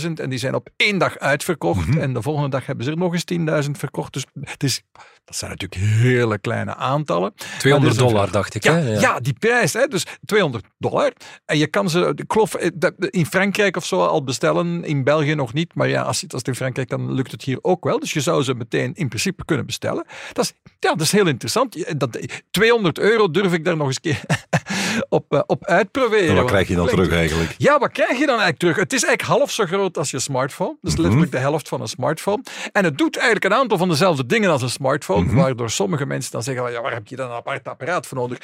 10.000 0.00 0.12
en 0.12 0.28
die 0.28 0.38
zijn 0.38 0.54
op 0.54 0.68
één 0.76 0.98
dag 0.98 1.18
uitverkocht. 1.18 1.86
Mhm. 1.86 1.98
En 1.98 2.14
de 2.14 2.22
volgende 2.22 2.48
dag 2.48 2.66
hebben 2.66 2.84
ze 2.84 2.90
er 2.90 2.96
nog 2.96 3.12
eens 3.12 3.64
10.000 3.66 3.70
verkocht. 3.70 4.12
Dus 4.12 4.26
het 4.40 4.62
is, 4.62 4.82
dat 5.26 5.36
zijn 5.36 5.50
natuurlijk 5.50 5.80
hele 6.00 6.38
kleine 6.38 6.74
aantallen. 6.74 7.32
200 7.58 7.70
Maar 7.70 7.80
er 7.82 7.86
is 7.90 7.96
een 7.96 8.06
dollar, 8.08 8.30
dacht 8.30 8.54
ik. 8.54 8.64
ja, 8.64 8.72
hè? 8.74 8.98
ja. 9.00 9.20
die 9.20 9.32
prijs. 9.32 9.72
Hè? 9.72 9.86
Dus 9.86 10.06
200 10.24 10.64
dollar. 10.78 11.12
En 11.44 11.58
je 11.58 11.66
kan 11.66 11.90
ze, 11.90 12.12
ik 12.14 12.32
geloof, 12.32 12.54
eh, 12.54 12.70
dat- 12.74 12.94
in 12.98 13.26
Frankrijk 13.26 13.76
of 13.76 13.86
zo 13.86 14.04
al 14.04 14.24
bestellen. 14.24 14.84
In 14.84 15.04
België 15.04 15.34
nog 15.34 15.52
niet. 15.52 15.74
Maar 15.74 15.88
ja, 15.88 16.02
als, 16.02 16.22
als 16.22 16.30
het 16.38 16.48
in 16.48 16.54
Frankrijk 16.54 16.88
kan, 16.88 17.12
lukt 17.12 17.30
het 17.30 17.42
hier 17.42 17.58
ook 17.62 17.84
wel. 17.84 17.98
Dus 18.00 18.12
je 18.12 18.20
zou 18.20 18.42
ze 18.42 18.54
meteen 18.54 18.94
in 18.94 19.08
principe 19.08 19.44
kunnen 19.44 19.66
bestellen. 19.66 20.04
Dat 20.32 20.44
is, 20.44 20.52
ja, 20.78 20.90
dat 20.90 21.00
is 21.00 21.12
heel 21.12 21.26
interessant. 21.26 21.98
Dat, 22.00 22.18
200 22.50 22.98
euro 22.98 23.30
durf 23.30 23.52
ik 23.52 23.64
daar 23.64 23.76
nog 23.76 23.86
eens 23.86 23.98
een 24.02 24.10
keer 24.12 24.20
op, 25.08 25.32
eh, 25.34 25.40
op 25.46 25.64
uitproberen. 25.64 26.28
En 26.28 26.34
wat 26.34 26.44
krijg 26.44 26.68
je 26.68 26.74
dan 26.74 26.86
terug 26.86 27.10
eigenlijk? 27.12 27.54
ja, 27.58 27.78
wat 27.78 27.92
krijg 27.92 28.10
je 28.10 28.18
dan 28.26 28.28
eigenlijk 28.28 28.58
terug? 28.58 28.76
Het 28.76 28.92
is 28.92 29.04
eigenlijk 29.04 29.38
half 29.38 29.50
zo 29.50 29.64
groot 29.64 29.98
als 29.98 30.10
je 30.10 30.18
smartphone. 30.18 30.76
Dus 30.80 30.96
letterlijk 30.96 31.30
de 31.30 31.38
helft 31.38 31.68
van 31.68 31.80
een 31.80 31.88
smartphone. 31.88 32.42
En 32.72 32.84
het 32.84 32.98
doet 32.98 33.16
eigenlijk 33.16 33.44
een 33.44 33.54
aantal 33.60 33.78
van 33.78 33.88
dezelfde 33.88 34.26
dingen 34.26 34.50
als 34.50 34.62
een 34.62 34.70
smartphone. 34.70 35.15
Waardoor 35.24 35.70
sommige 35.70 36.06
mensen 36.06 36.32
dan 36.32 36.42
zeggen: 36.42 36.70
ja, 36.72 36.82
waar 36.82 36.92
heb 36.92 37.06
je 37.06 37.16
dan 37.16 37.30
een 37.30 37.36
apart 37.36 37.68
apparaat 37.68 38.06
voor 38.06 38.18
nodig? 38.18 38.38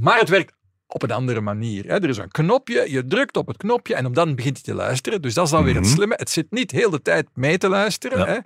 Maar 0.00 0.18
het 0.18 0.28
werkt 0.28 0.52
op 0.86 1.02
een 1.02 1.10
andere 1.10 1.40
manier. 1.40 1.84
Hè. 1.84 1.94
Er 1.94 2.08
is 2.08 2.16
een 2.16 2.30
knopje, 2.30 2.90
je 2.90 3.06
drukt 3.06 3.36
op 3.36 3.46
het 3.46 3.56
knopje 3.56 3.94
en 3.94 4.12
dan 4.12 4.34
begint 4.34 4.54
hij 4.56 4.64
te 4.64 4.74
luisteren. 4.74 5.22
Dus 5.22 5.34
dat 5.34 5.44
is 5.44 5.50
dan 5.50 5.64
weer 5.64 5.74
het 5.74 5.86
slimme. 5.86 6.14
Het 6.16 6.30
zit 6.30 6.46
niet 6.50 6.70
heel 6.70 6.90
de 6.90 7.02
tijd 7.02 7.28
mee 7.34 7.58
te 7.58 7.68
luisteren, 7.68 8.18
Ja. 8.18 8.26
hè. 8.26 8.38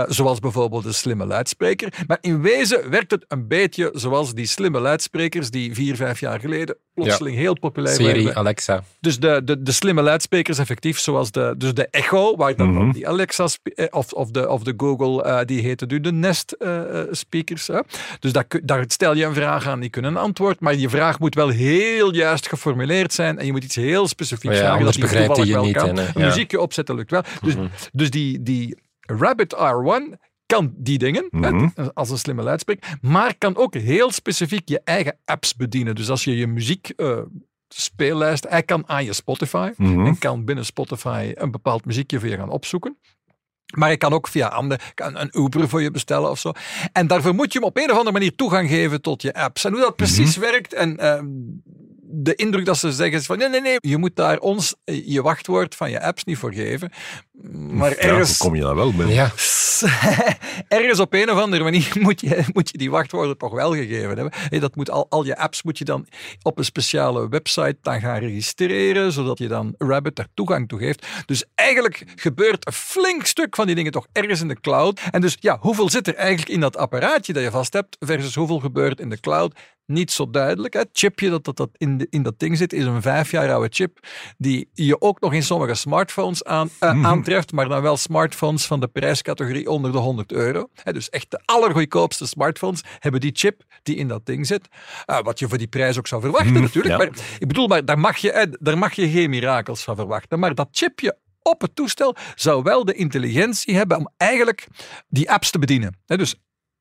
Eh, 0.00 0.04
zoals 0.10 0.38
bijvoorbeeld 0.38 0.84
een 0.84 0.94
slimme 0.94 1.26
luidspreker. 1.26 1.92
Maar 2.06 2.18
in 2.20 2.42
wezen 2.42 2.90
werkt 2.90 3.10
het 3.10 3.24
een 3.28 3.48
beetje 3.48 3.90
zoals 3.92 4.34
die 4.34 4.46
slimme 4.46 4.80
luidsprekers 4.80 5.50
die 5.50 5.74
vier, 5.74 5.96
vijf 5.96 6.20
jaar 6.20 6.40
geleden 6.40 6.76
plotseling 6.94 7.36
heel 7.36 7.58
populair 7.58 7.94
Siri, 7.94 8.12
werden. 8.24 8.34
Alexa. 8.36 8.82
Dus 9.00 9.18
de, 9.18 9.40
de, 9.44 9.62
de 9.62 9.72
slimme 9.72 10.02
luidsprekers 10.02 10.58
effectief, 10.58 10.98
zoals 10.98 11.30
de, 11.30 11.54
dus 11.58 11.74
de 11.74 11.88
Echo, 11.90 12.36
waar 12.36 12.56
dan 12.56 12.72
Mhm. 12.72 12.90
die 12.92 13.08
Alexa 13.08 13.46
eh, 13.62 13.86
of, 13.90 14.12
of, 14.12 14.30
de, 14.30 14.48
of 14.48 14.62
de 14.62 14.74
Google, 14.76 15.22
eh, 15.22 15.44
die 15.44 15.60
heten 15.62 15.88
nu 15.88 16.00
de 16.00 16.12
Nest 16.12 16.52
eh, 16.52 16.80
speakers. 17.10 17.66
Hè. 17.66 17.80
Dus 18.20 18.32
daar, 18.32 18.84
stel 18.86 19.14
je 19.14 19.24
een 19.24 19.34
vraag 19.34 19.66
aan, 19.66 19.80
die 19.80 19.90
kunnen 19.90 20.10
een 20.10 20.16
antwoord, 20.22 20.60
maar 20.60 20.74
je 20.74 20.88
vraag 20.88 21.18
moet 21.18 21.34
wel 21.34 21.48
heel 21.48 22.14
juist 22.14 22.48
geformuleerd 22.48 23.12
zijn 23.12 23.38
en 23.38 23.46
je 23.46 23.52
moet 23.52 23.64
iets 23.64 23.76
heel 23.76 24.08
specifiek 24.08 24.50
Ja, 24.50 24.56
vragen. 24.56 24.76
anders 24.76 24.96
dat 24.96 25.08
die 25.08 25.18
hij 25.18 25.26
toevallig 25.26 25.50
je 25.50 25.54
wel 25.56 25.64
niet, 25.64 25.76
kan. 25.76 26.22
ja. 26.22 26.26
muziekje 26.26 26.60
opzetten 26.60 26.94
lukt 26.94 27.10
wel. 27.10 27.22
Dus, 27.42 27.54
dus 27.92 28.10
die, 28.10 28.42
die 28.42 28.76
Rabbit 29.00 29.54
R1 29.56 30.18
kan 30.46 30.74
die 30.76 30.98
dingen, 30.98 31.26
Mhm. 31.30 31.68
als 31.94 32.10
een 32.10 32.18
slimme 32.18 32.42
luidspreker, 32.42 32.98
maar 33.00 33.34
kan 33.38 33.56
ook 33.56 33.74
heel 33.74 34.10
specifiek 34.10 34.68
je 34.68 34.80
eigen 34.84 35.16
apps 35.24 35.54
bedienen. 35.56 35.94
Dus 35.94 36.10
als 36.10 36.24
je 36.24 36.36
je 36.36 36.46
muziek 36.46 36.88
eh, 36.96 37.18
speellijst, 37.68 38.46
hij 38.48 38.62
kan 38.62 38.88
aan 38.88 39.04
je 39.04 39.12
Spotify 39.12 39.70
Mhm. 39.76 40.06
en 40.06 40.18
kan 40.18 40.44
binnen 40.44 40.64
Spotify 40.64 41.32
een 41.34 41.50
bepaald 41.50 41.84
muziekje 41.84 42.20
voor 42.20 42.28
je 42.28 42.36
gaan 42.36 42.50
opzoeken. 42.50 42.98
Maar 43.76 43.90
je 43.90 43.96
kan 43.96 44.12
ook 44.12 44.28
via 44.28 44.48
andere, 44.48 44.80
kan 44.94 45.16
een 45.18 45.30
Uber 45.40 45.68
voor 45.68 45.82
je 45.82 45.90
bestellen 45.90 46.30
of 46.30 46.38
zo. 46.38 46.52
En 46.92 47.06
daarvoor 47.06 47.34
moet 47.34 47.52
je 47.52 47.58
hem 47.58 47.68
op 47.68 47.76
een 47.76 47.84
of 47.90 47.96
andere 47.96 48.12
manier 48.12 48.34
toegang 48.34 48.68
geven 48.68 49.00
tot 49.00 49.22
je 49.22 49.34
apps. 49.34 49.64
En 49.64 49.72
hoe 49.72 49.80
dat 49.80 49.96
precies 49.96 50.36
werkt 50.36 50.72
en 50.72 50.96
ehm, 50.98 51.26
de 52.16 52.34
indruk 52.34 52.64
dat 52.64 52.78
ze 52.78 52.92
zeggen 52.92 53.18
is 53.18 53.26
van 53.26 53.38
nee, 53.38 53.48
nee, 53.48 53.60
nee, 53.60 53.76
je 53.80 53.96
moet 53.96 54.16
daar 54.16 54.38
ons 54.38 54.74
eh, 54.84 55.06
je 55.08 55.22
wachtwoord 55.22 55.74
van 55.74 55.90
je 55.90 56.00
apps 56.02 56.24
niet 56.24 56.38
voor 56.38 56.52
geven. 56.52 56.90
Maar 57.42 57.90
Ja, 57.90 57.96
ergens, 57.96 58.36
kom 58.36 58.54
je 58.54 58.62
daar 58.62 58.74
wel 58.74 58.92
binnen? 58.92 59.14
Ja, 59.14 59.32
ergens 60.78 61.00
op 61.00 61.12
een 61.12 61.30
of 61.30 61.38
andere 61.38 61.62
manier 61.62 61.92
moet 62.00 62.20
je, 62.20 62.44
moet 62.52 62.70
je 62.70 62.78
die 62.78 62.90
wachtwoorden 62.90 63.38
toch 63.38 63.52
wel 63.52 63.72
gegeven 63.72 64.06
hebben. 64.06 64.32
Hey, 64.32 64.58
dat 64.58 64.76
moet 64.76 64.90
al, 64.90 65.06
al 65.08 65.24
je 65.24 65.36
apps 65.36 65.62
moet 65.62 65.78
je 65.78 65.84
dan 65.84 66.06
op 66.42 66.58
een 66.58 66.64
speciale 66.64 67.28
website 67.28 67.76
dan 67.82 68.00
gaan 68.00 68.18
registreren, 68.18 69.12
zodat 69.12 69.38
je 69.38 69.48
dan 69.48 69.74
Rabbit 69.78 70.16
daar 70.16 70.28
toegang 70.34 70.68
toe 70.68 70.78
geeft. 70.78 71.06
Dus 71.26 71.44
eigenlijk 71.54 72.04
gebeurt 72.14 72.66
een 72.66 72.72
flink 72.72 73.26
stuk 73.26 73.54
van 73.54 73.66
die 73.66 73.74
dingen 73.74 73.92
toch 73.92 74.06
ergens 74.12 74.40
in 74.40 74.48
de 74.48 74.60
cloud. 74.60 75.00
En 75.10 75.20
dus 75.20 75.36
ja, 75.40 75.58
hoeveel 75.60 75.90
zit 75.90 76.08
er 76.08 76.14
eigenlijk 76.14 76.48
in 76.50 76.60
dat 76.60 76.76
apparaatje 76.76 77.32
dat 77.32 77.42
je 77.42 77.50
vast 77.50 77.72
hebt 77.72 77.96
versus 78.00 78.34
hoeveel 78.34 78.60
gebeurt 78.60 79.00
in 79.00 79.08
de 79.08 79.20
cloud? 79.20 79.54
Niet 79.86 80.10
zo 80.10 80.30
duidelijk. 80.30 80.74
Het 80.74 80.88
chipje 80.92 81.30
dat, 81.30 81.44
dat, 81.44 81.56
dat 81.56 81.70
in, 81.76 81.98
de, 81.98 82.06
in 82.10 82.22
dat 82.22 82.38
ding 82.38 82.56
zit 82.56 82.72
is 82.72 82.84
een 82.84 83.02
vijf 83.02 83.30
jaar 83.30 83.52
oude 83.52 83.68
chip 83.70 83.98
die 84.38 84.68
je 84.72 85.00
ook 85.00 85.20
nog 85.20 85.32
in 85.32 85.42
sommige 85.42 85.74
smartphones 85.74 86.44
aan, 86.44 86.70
eh, 86.78 87.00
aantreft, 87.24 87.52
maar 87.52 87.68
dan 87.68 87.82
wel 87.82 87.96
smartphones 87.96 88.66
van 88.66 88.80
de 88.80 88.88
prijscategorie 88.88 89.70
onder 89.70 89.92
de 89.92 89.98
100 89.98 90.32
euro. 90.32 90.68
Dus 90.84 91.10
echt 91.10 91.30
de 91.30 91.40
allergoedkoopste 91.44 92.26
smartphones 92.26 92.82
hebben 92.98 93.20
die 93.20 93.30
chip 93.34 93.62
die 93.82 93.96
in 93.96 94.08
dat 94.08 94.26
ding 94.26 94.46
zit. 94.46 94.68
Eh, 95.04 95.20
wat 95.20 95.38
je 95.38 95.48
voor 95.48 95.58
die 95.58 95.66
prijs 95.66 95.98
ook 95.98 96.06
zou 96.06 96.20
verwachten 96.20 96.52
natuurlijk. 96.60 96.88
ja. 96.88 96.96
Maar 96.96 97.10
ik 97.38 97.48
bedoel, 97.48 97.66
maar 97.66 97.84
daar, 97.84 97.98
mag 97.98 98.16
je, 98.16 98.56
daar 98.60 98.78
mag 98.78 98.92
je 98.92 99.10
geen 99.10 99.30
mirakels 99.30 99.82
van 99.82 99.96
verwachten. 99.96 100.38
Maar 100.38 100.54
dat 100.54 100.68
chipje 100.70 101.18
op 101.42 101.60
het 101.60 101.76
toestel 101.76 102.16
zou 102.34 102.62
wel 102.62 102.84
de 102.84 102.94
intelligentie 102.94 103.76
hebben 103.76 103.96
om 103.96 104.08
eigenlijk 104.16 104.66
die 105.08 105.30
apps 105.30 105.50
te 105.50 105.58
bedienen. 105.58 105.98
Dus 106.06 106.34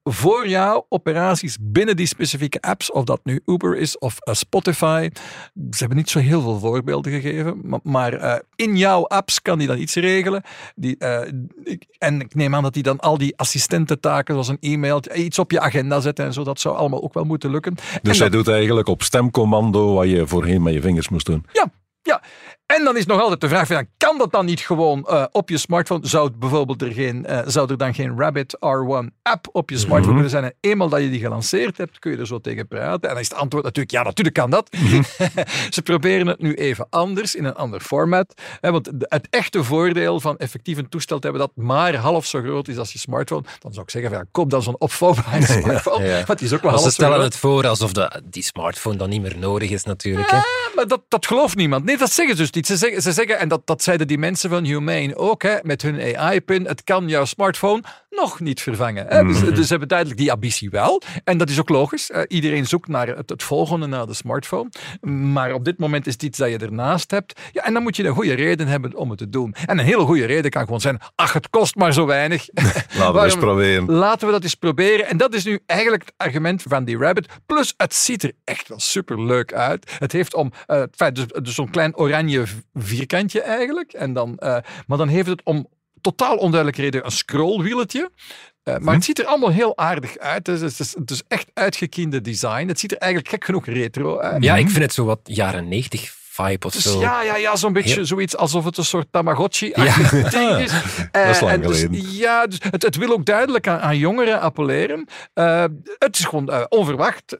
voor 0.03 0.47
jou 0.47 0.83
operaties 0.89 1.57
binnen 1.61 1.95
die 1.95 2.05
specifieke 2.05 2.61
apps, 2.61 2.91
of 2.91 3.03
dat 3.03 3.19
nu 3.23 3.41
Uber 3.45 3.77
is 3.77 3.97
of 3.97 4.17
uh, 4.27 4.33
Spotify. 4.33 5.09
Ze 5.53 5.77
hebben 5.77 5.97
niet 5.97 6.09
zo 6.09 6.19
heel 6.19 6.41
veel 6.41 6.59
voorbeelden 6.59 7.11
gegeven, 7.11 7.59
maar, 7.63 7.79
maar 7.83 8.13
uh, 8.13 8.35
in 8.55 8.77
jouw 8.77 9.07
apps 9.07 9.41
kan 9.41 9.57
die 9.57 9.67
dan 9.67 9.77
iets 9.77 9.95
regelen. 9.95 10.43
Die, 10.75 10.95
uh, 10.99 11.19
en 11.97 12.19
ik 12.19 12.35
neem 12.35 12.55
aan 12.55 12.63
dat 12.63 12.73
die 12.73 12.83
dan 12.83 12.99
al 12.99 13.17
die 13.17 13.37
assistententaken, 13.37 14.33
zoals 14.33 14.47
een 14.47 14.57
e-mail, 14.59 15.01
iets 15.15 15.39
op 15.39 15.51
je 15.51 15.59
agenda 15.59 15.99
zetten 15.99 16.25
en 16.25 16.33
zo, 16.33 16.43
dat 16.43 16.59
zou 16.59 16.75
allemaal 16.75 17.03
ook 17.03 17.13
wel 17.13 17.23
moeten 17.23 17.51
lukken. 17.51 17.75
Dus 18.01 18.19
hij 18.19 18.29
doet 18.29 18.47
eigenlijk 18.47 18.87
op 18.87 19.03
stemcommando 19.03 19.93
wat 19.93 20.09
je 20.09 20.27
voorheen 20.27 20.61
met 20.61 20.73
je 20.73 20.81
vingers 20.81 21.09
moest 21.09 21.25
doen? 21.25 21.45
Ja, 21.51 21.71
ja, 22.01 22.21
en 22.65 22.83
dan 22.83 22.97
is 22.97 23.05
nog 23.05 23.21
altijd 23.21 23.41
de 23.41 23.47
vraag: 23.47 23.67
van, 23.67 23.87
kan 23.97 24.17
dat 24.17 24.31
dan 24.31 24.45
niet 24.45 24.59
gewoon 24.59 25.07
uh, 25.09 25.25
op 25.31 25.49
je 25.49 25.57
smartphone? 25.57 26.07
Zou, 26.07 26.31
bijvoorbeeld 26.31 26.81
er, 26.81 26.91
geen, 26.91 27.25
uh, 27.29 27.39
zou 27.45 27.69
er 27.69 27.77
dan 27.77 27.93
geen 27.93 28.19
Rabbit 28.19 28.57
R1 28.57 29.21
app 29.21 29.47
op 29.51 29.69
je 29.69 29.77
smartphone 29.77 30.13
kunnen 30.13 30.29
zijn? 30.29 30.43
En 30.43 30.53
eenmaal 30.59 30.89
dat 30.89 31.01
je 31.01 31.09
die 31.09 31.19
gelanceerd 31.19 31.77
hebt, 31.77 31.99
kun 31.99 32.11
je 32.11 32.17
er 32.17 32.27
zo 32.27 32.39
tegen 32.39 32.67
praten. 32.67 33.01
En 33.09 33.09
dan 33.09 33.19
is 33.23 33.29
het 33.29 33.37
antwoord 33.37 33.63
natuurlijk: 33.63 33.95
ja, 33.95 34.03
natuurlijk 34.03 34.35
kan 34.35 34.49
dat. 34.49 34.69
Ze 35.69 35.81
proberen 35.83 36.27
het 36.27 36.41
nu 36.41 36.53
even 36.53 36.87
anders, 36.89 37.35
in 37.35 37.45
een 37.45 37.55
ander 37.55 37.81
format. 37.81 38.33
Hè, 38.59 38.71
want 38.71 38.91
het 38.99 39.27
echte 39.29 39.63
voordeel 39.63 40.19
van 40.19 40.37
effectief 40.37 40.77
een 40.77 40.89
toestel 40.89 41.19
te 41.19 41.27
hebben 41.27 41.47
dat 41.47 41.65
maar 41.65 41.95
half 41.95 42.25
zo 42.25 42.41
groot 42.41 42.67
is 42.67 42.77
als 42.77 42.93
je 42.93 42.99
smartphone, 42.99 43.43
dan 43.59 43.73
zou 43.73 43.85
ik 43.85 43.91
zeggen: 43.91 44.11
van, 44.11 44.19
ja, 44.19 44.25
koop 44.31 44.49
dan 44.49 44.63
zo'n 44.63 44.79
opvouwbare 44.79 45.45
smartphone. 45.45 46.03
Ja, 46.03 46.17
ja. 46.17 46.25
Want 46.25 46.39
die 46.39 46.47
is 46.47 46.53
ook 46.53 46.61
wel 46.61 46.71
half 46.71 46.83
ze 46.83 46.91
stellen 46.91 47.21
het 47.21 47.37
voor 47.37 47.67
alsof 47.67 47.93
de, 47.93 48.21
die 48.23 48.43
smartphone 48.43 48.97
dan 48.97 49.09
niet 49.09 49.21
meer 49.21 49.37
nodig 49.37 49.69
is, 49.69 49.83
natuurlijk. 49.83 50.29
Ja, 50.29 50.37
hè? 50.37 50.75
maar 50.75 50.87
dat, 50.87 51.01
dat 51.07 51.25
gelooft 51.25 51.55
niemand. 51.55 51.85
Nee, 51.85 51.97
dat 51.97 52.11
zeggen 52.11 52.35
ze 52.35 52.41
dus 52.41 52.51
Ze 52.61 52.77
zeggen, 52.77 53.01
ze 53.01 53.11
zeggen 53.11 53.39
en 53.39 53.47
dat, 53.47 53.61
dat 53.67 53.83
zeiden 53.83 54.07
die 54.07 54.17
mensen 54.17 54.49
van 54.49 54.63
Humane 54.63 55.15
ook, 55.15 55.43
hè, 55.43 55.57
met 55.61 55.81
hun 55.81 56.17
AI-pin, 56.17 56.65
het 56.65 56.83
kan 56.83 57.07
jouw 57.07 57.25
smartphone 57.25 57.83
nog 58.09 58.39
niet 58.39 58.61
vervangen. 58.61 59.05
Hè. 59.07 59.23
Dus, 59.23 59.39
dus 59.39 59.55
ze 59.55 59.69
hebben 59.69 59.87
duidelijk 59.87 60.19
die 60.19 60.31
ambitie 60.31 60.69
wel. 60.69 61.01
En 61.23 61.37
dat 61.37 61.49
is 61.49 61.59
ook 61.59 61.69
logisch. 61.69 62.09
Uh, 62.09 62.21
iedereen 62.27 62.65
zoekt 62.65 62.87
naar 62.87 63.07
het, 63.07 63.29
het, 63.29 63.43
volgende, 63.43 63.87
naar 63.87 64.05
de 64.05 64.13
smartphone. 64.13 64.69
Maar 65.01 65.53
op 65.53 65.65
dit 65.65 65.77
moment 65.77 66.07
is 66.07 66.13
het 66.13 66.23
iets 66.23 66.37
dat 66.37 66.49
je 66.49 66.57
ernaast 66.57 67.11
hebt. 67.11 67.39
Ja, 67.51 67.65
en 67.65 67.73
dan 67.73 67.83
moet 67.83 67.95
je 67.95 68.03
een 68.03 68.13
goede 68.13 68.33
reden 68.33 68.67
hebben 68.67 68.95
om 68.95 69.09
het 69.09 69.17
te 69.17 69.29
doen. 69.29 69.55
En 69.65 69.79
een 69.79 69.85
hele 69.85 70.03
goede 70.03 70.25
reden 70.25 70.51
kan 70.51 70.63
gewoon 70.63 70.81
zijn, 70.81 70.99
ach, 71.15 71.33
het 71.33 71.49
kost 71.49 71.75
maar 71.75 71.93
zo 71.93 72.05
weinig. 72.05 72.47
Laten 72.97 73.13
we 73.13 73.23
eens 73.23 73.35
proberen. 73.35 73.91
Laten 73.91 74.27
we 74.27 74.33
dat 74.33 74.43
eens 74.43 74.55
proberen. 74.55 75.07
En 75.07 75.17
dat 75.17 75.33
is 75.33 75.43
nu 75.43 75.59
eigenlijk 75.65 76.03
het 76.03 76.13
argument 76.17 76.61
van 76.61 76.83
die 76.83 76.97
Rabbit. 76.97 77.27
Plus, 77.45 77.73
het 77.77 77.93
ziet 77.93 78.23
er 78.23 78.31
echt 78.43 78.67
wel 78.67 78.79
super 78.79 79.25
leuk 79.25 79.53
uit. 79.53 79.91
Het 79.99 80.11
heeft 80.11 80.33
om, 80.33 80.51
uh, 80.67 80.79
het 80.79 80.95
feit, 80.95 81.15
dus, 81.15 81.25
dus 81.27 81.55
zo'n 81.55 81.69
klein 81.69 81.95
oranje 81.95 82.42
vierkantje 82.73 83.41
eigenlijk. 83.41 83.93
En 83.93 84.13
dan, 84.13 84.39
uh, 84.39 84.57
maar 84.87 84.97
dan 84.97 85.07
heeft 85.07 85.27
het 85.27 85.41
om 85.43 85.67
totaal 86.01 86.35
onduidelijke 86.35 86.81
reden 86.81 87.05
een 87.05 87.11
scrollwieletje. 87.11 88.11
Uh, 88.63 88.77
maar 88.77 88.93
het 88.95 89.03
ziet 89.03 89.19
er 89.19 89.25
allemaal 89.25 89.51
heel 89.51 89.77
aardig 89.77 90.17
uit. 90.17 90.47
Het 90.47 90.61
is, 90.61 90.93
het 90.93 91.11
is, 91.11 91.23
echt 91.27 91.51
uitgekiende 91.53 92.21
design. 92.21 92.67
Het 92.67 92.79
ziet 92.79 92.91
er 92.91 92.97
eigenlijk 92.97 93.31
gek 93.31 93.45
genoeg 93.45 93.65
retro 93.65 94.19
uit. 94.19 94.43
Ja, 94.43 94.55
ik 94.55 94.69
vind 94.69 94.83
het 94.83 94.93
zo 94.93 95.05
wat 95.05 95.19
jaren 95.23 95.67
90 95.67 96.21
vibe 96.33 96.65
of 96.65 96.73
dus 96.73 96.83
zo. 96.83 96.99
Ja, 96.99 97.21
ja, 97.21 97.35
ja 97.35 97.55
zo'n 97.55 97.73
beetje 97.73 97.93
heel... 97.93 98.05
zoiets 98.05 98.37
alsof 98.37 98.65
het 98.65 98.77
een 98.77 98.85
soort 98.85 99.07
Tamagotchi 99.11 99.71
ja. 99.75 99.95
ding 100.29 100.57
is. 100.57 100.73
Uh, 100.73 100.79
dat 101.25 101.35
is 101.35 101.39
lang 101.41 101.65
dus, 101.65 101.79
geleden. 101.79 102.11
ja, 102.11 102.47
dus 102.47 102.59
het, 102.69 102.83
het, 102.83 102.95
wil 102.95 103.11
ook 103.11 103.25
duidelijk 103.25 103.67
aan, 103.67 103.79
aan 103.79 103.97
jongeren 103.97 104.41
appelleren. 104.41 105.07
Uh, 105.33 105.65
het 105.97 106.19
is 106.19 106.25
gewoon 106.25 106.49
uh, 106.49 106.63
onverwacht. 106.69 107.37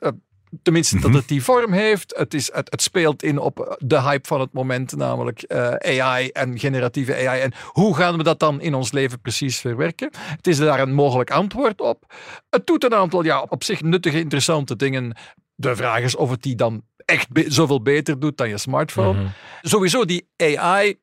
Tenminste, 0.61 0.99
dat 0.99 1.13
het 1.13 1.27
die 1.27 1.43
vorm 1.43 1.71
heeft. 1.71 2.13
Het, 2.17 2.33
is, 2.33 2.51
het, 2.53 2.71
het, 2.71 2.81
speelt 2.81 3.23
in 3.23 3.37
op 3.37 3.77
de 3.79 4.01
hype 4.01 4.27
van 4.27 4.39
het 4.39 4.53
moment, 4.53 4.95
namelijk 4.95 5.45
uh, 5.47 5.73
AI 5.73 6.29
en 6.29 6.59
generatieve 6.59 7.27
AI. 7.27 7.41
En 7.41 7.53
hoe 7.67 7.95
gaan 7.95 8.17
we 8.17 8.23
dat 8.23 8.39
dan 8.39 8.61
in 8.61 8.73
ons 8.73 8.91
leven 8.91 9.21
precies 9.21 9.59
verwerken? 9.59 10.09
Het 10.17 10.47
is 10.47 10.57
daar 10.57 10.79
een 10.79 10.93
mogelijk 10.93 11.31
antwoord 11.31 11.81
op. 11.81 12.13
Het 12.49 12.67
doet 12.67 12.83
een 12.83 12.93
aantal 12.93 13.23
ja, 13.23 13.41
op 13.49 13.63
zich 13.63 13.81
nuttige, 13.81 14.19
interessante 14.19 14.75
dingen. 14.75 15.17
De 15.55 15.75
vraag 15.75 15.99
is 15.99 16.15
of 16.15 16.29
het 16.29 16.41
die 16.41 16.55
dan 16.55 16.83
echt 17.05 17.29
be 17.29 17.45
zoveel 17.47 17.81
beter 17.81 18.19
doet 18.19 18.37
dan 18.37 18.49
je 18.49 18.57
smartphone. 18.57 19.13
Mm 19.13 19.19
-hmm. 19.19 19.33
Sowieso 19.61 20.05
die 20.05 20.27
AI, 20.35 20.99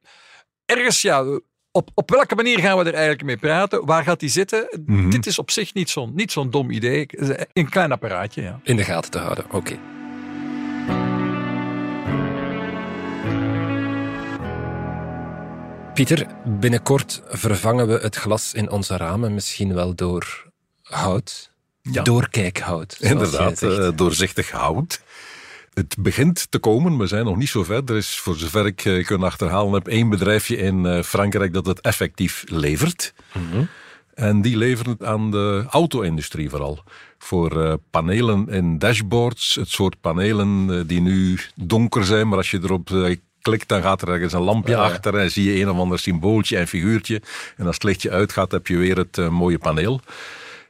ergens 0.65 1.03
ja, 1.03 1.41
op, 1.73 1.91
op 1.95 2.11
welke 2.11 2.35
manier 2.35 2.59
gaan 2.59 2.79
we 2.79 2.85
er 2.85 2.95
eigenlijk 2.95 3.25
mee 3.25 3.37
praten? 3.37 3.87
Waar 3.87 4.05
gaat 4.05 4.21
die 4.21 4.29
zitten? 4.29 4.69
Mm 4.87 4.99
-hmm. 4.99 5.11
Dit 5.11 5.27
is 5.27 5.39
op 5.39 5.51
zich 5.51 5.75
niet 5.75 5.91
zo'n 5.91 6.13
niet 6.15 6.33
zo'n 6.33 6.51
dom 6.51 6.71
idee. 6.71 7.07
Een 7.53 7.69
klein 7.69 7.93
apparaatje, 7.93 8.43
ja. 8.43 8.61
In 8.63 8.77
de 8.77 8.85
gaten 8.85 9.11
te 9.11 9.19
houden, 9.19 9.45
oké. 9.45 9.57
Okay. 9.57 9.79
Pieter, 15.95 16.27
binnenkort 16.45 17.23
vervangen 17.27 17.87
we 17.87 17.99
het 18.03 18.17
glas 18.17 18.55
in 18.55 18.71
onze 18.71 18.97
ramen 18.97 19.35
misschien 19.35 19.75
wel 19.75 19.95
door 19.95 20.51
hout. 20.83 21.51
Ja. 21.83 22.03
Doorkijkhout. 22.03 22.97
Inderdaad, 23.01 23.63
uh, 23.63 23.89
doorzichtig 23.95 24.51
hout. 24.51 25.01
Het 25.75 25.97
begint 25.99 26.51
te 26.51 26.59
komen, 26.59 26.99
we 26.99 27.07
zijn 27.07 27.25
nog 27.25 27.37
niet 27.37 27.49
zo 27.49 27.65
ver. 27.65 27.83
Er 27.85 27.97
is, 27.97 28.19
voor 28.19 28.37
zover 28.37 28.67
ik 28.67 28.85
uh, 28.85 29.05
kan 29.05 29.23
achterhalen 29.23 29.73
heb, 29.73 29.89
één 29.89 30.09
bedrijfje 30.09 30.57
in 30.57 30.85
uh, 30.85 31.03
Frankrijk 31.03 31.53
dat 31.53 31.67
het 31.67 31.81
effectief 31.81 32.45
levert. 32.47 33.15
Mm 33.33 33.51
-hmm. 33.51 33.69
En 34.15 34.43
die 34.43 34.57
leveren 34.57 34.93
het 34.93 35.05
aan 35.05 35.31
de 35.31 35.65
auto-industrie 35.71 36.51
vooral. 36.51 36.85
Voor 37.19 37.57
uh, 37.57 37.73
panelen 37.91 38.49
in 38.49 38.79
dashboards, 38.79 39.55
het 39.55 39.69
soort 39.69 40.01
panelen 40.01 40.87
die 40.87 41.01
nu 41.01 41.39
donker 41.55 42.05
zijn, 42.05 42.29
maar 42.29 42.37
als 42.37 42.51
je 42.51 42.61
erop 42.63 42.91
klikt, 43.43 43.69
dan 43.69 43.83
gaat 43.83 44.03
er 44.03 44.09
ergens 44.09 44.33
een 44.33 44.41
lampje 44.41 44.73
ja. 44.73 44.83
achter 44.83 45.15
en 45.15 45.31
zie 45.31 45.53
je 45.53 45.61
een 45.61 45.71
of 45.71 45.79
ander 45.79 45.99
symbooltje 45.99 46.57
en 46.57 46.69
figuurtje. 46.69 47.23
En 47.57 47.67
als 47.67 47.75
het 47.75 47.85
lichtje 47.85 48.11
uitgaat, 48.11 48.53
heb 48.53 48.67
je 48.67 48.77
weer 48.77 48.97
het 48.97 49.31
mooie 49.31 49.59
paneel. 49.59 50.01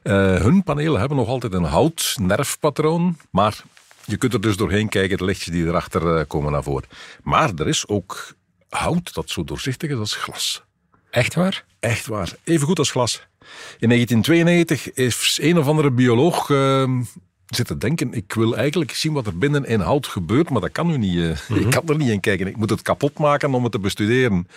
hun 0.03 0.63
panelen 0.63 0.99
hebben 0.99 1.17
nog 1.17 1.27
altijd 1.27 1.53
een 1.53 1.63
houtnerfpatroon, 1.63 3.17
maar 3.31 3.63
je 4.11 4.17
kunt 4.17 4.33
er 4.33 4.41
dus 4.41 4.57
doorheen 4.57 4.89
kijken, 4.89 5.17
de 5.17 5.25
lichtjes 5.25 5.53
die 5.53 5.65
erachter 5.65 6.17
uh, 6.17 6.21
komen 6.27 6.51
naar 6.51 6.63
voren. 6.63 6.87
Maar 7.23 7.51
er 7.55 7.67
is 7.67 7.87
ook 7.87 8.33
hout 8.69 9.13
dat 9.13 9.29
zo 9.29 9.43
doorzichtig 9.43 9.89
is 9.89 9.97
als 9.97 10.15
glas. 10.15 10.63
Echt 11.09 11.35
waar? 11.35 11.65
Echt 11.79 12.05
waar. 12.05 12.35
Even 12.43 12.67
goed 12.67 12.79
als 12.79 12.91
glas. 12.91 13.27
In 13.79 13.89
1992 13.89 14.93
is 14.93 15.37
een 15.41 15.57
of 15.57 15.67
andere 15.67 15.91
bioloog 15.91 16.49
uh, 16.49 16.99
zitten 17.47 17.79
denken, 17.79 18.13
ik 18.13 18.33
wil 18.33 18.55
eigenlijk 18.55 18.91
zien 18.91 19.13
wat 19.13 19.27
er 19.27 19.37
binnen 19.37 19.65
in 19.65 19.79
hout 19.79 20.07
gebeurt, 20.07 20.49
maar 20.49 20.61
dat 20.61 20.71
kan 20.71 20.87
nu 20.87 20.97
niet. 20.97 21.15
Uh, 21.15 21.27
mm 21.27 21.35
-hmm. 21.47 21.57
Ik 21.57 21.69
kan 21.69 21.87
er 21.87 21.97
niet 21.97 22.09
in 22.09 22.19
kijken. 22.19 22.47
Ik 22.47 22.57
moet 22.57 22.69
het 22.69 22.81
kapot 22.81 23.17
maken 23.17 23.53
om 23.53 23.63
het 23.63 23.71
te 23.71 23.79
bestuderen. 23.79 24.31
En 24.31 24.47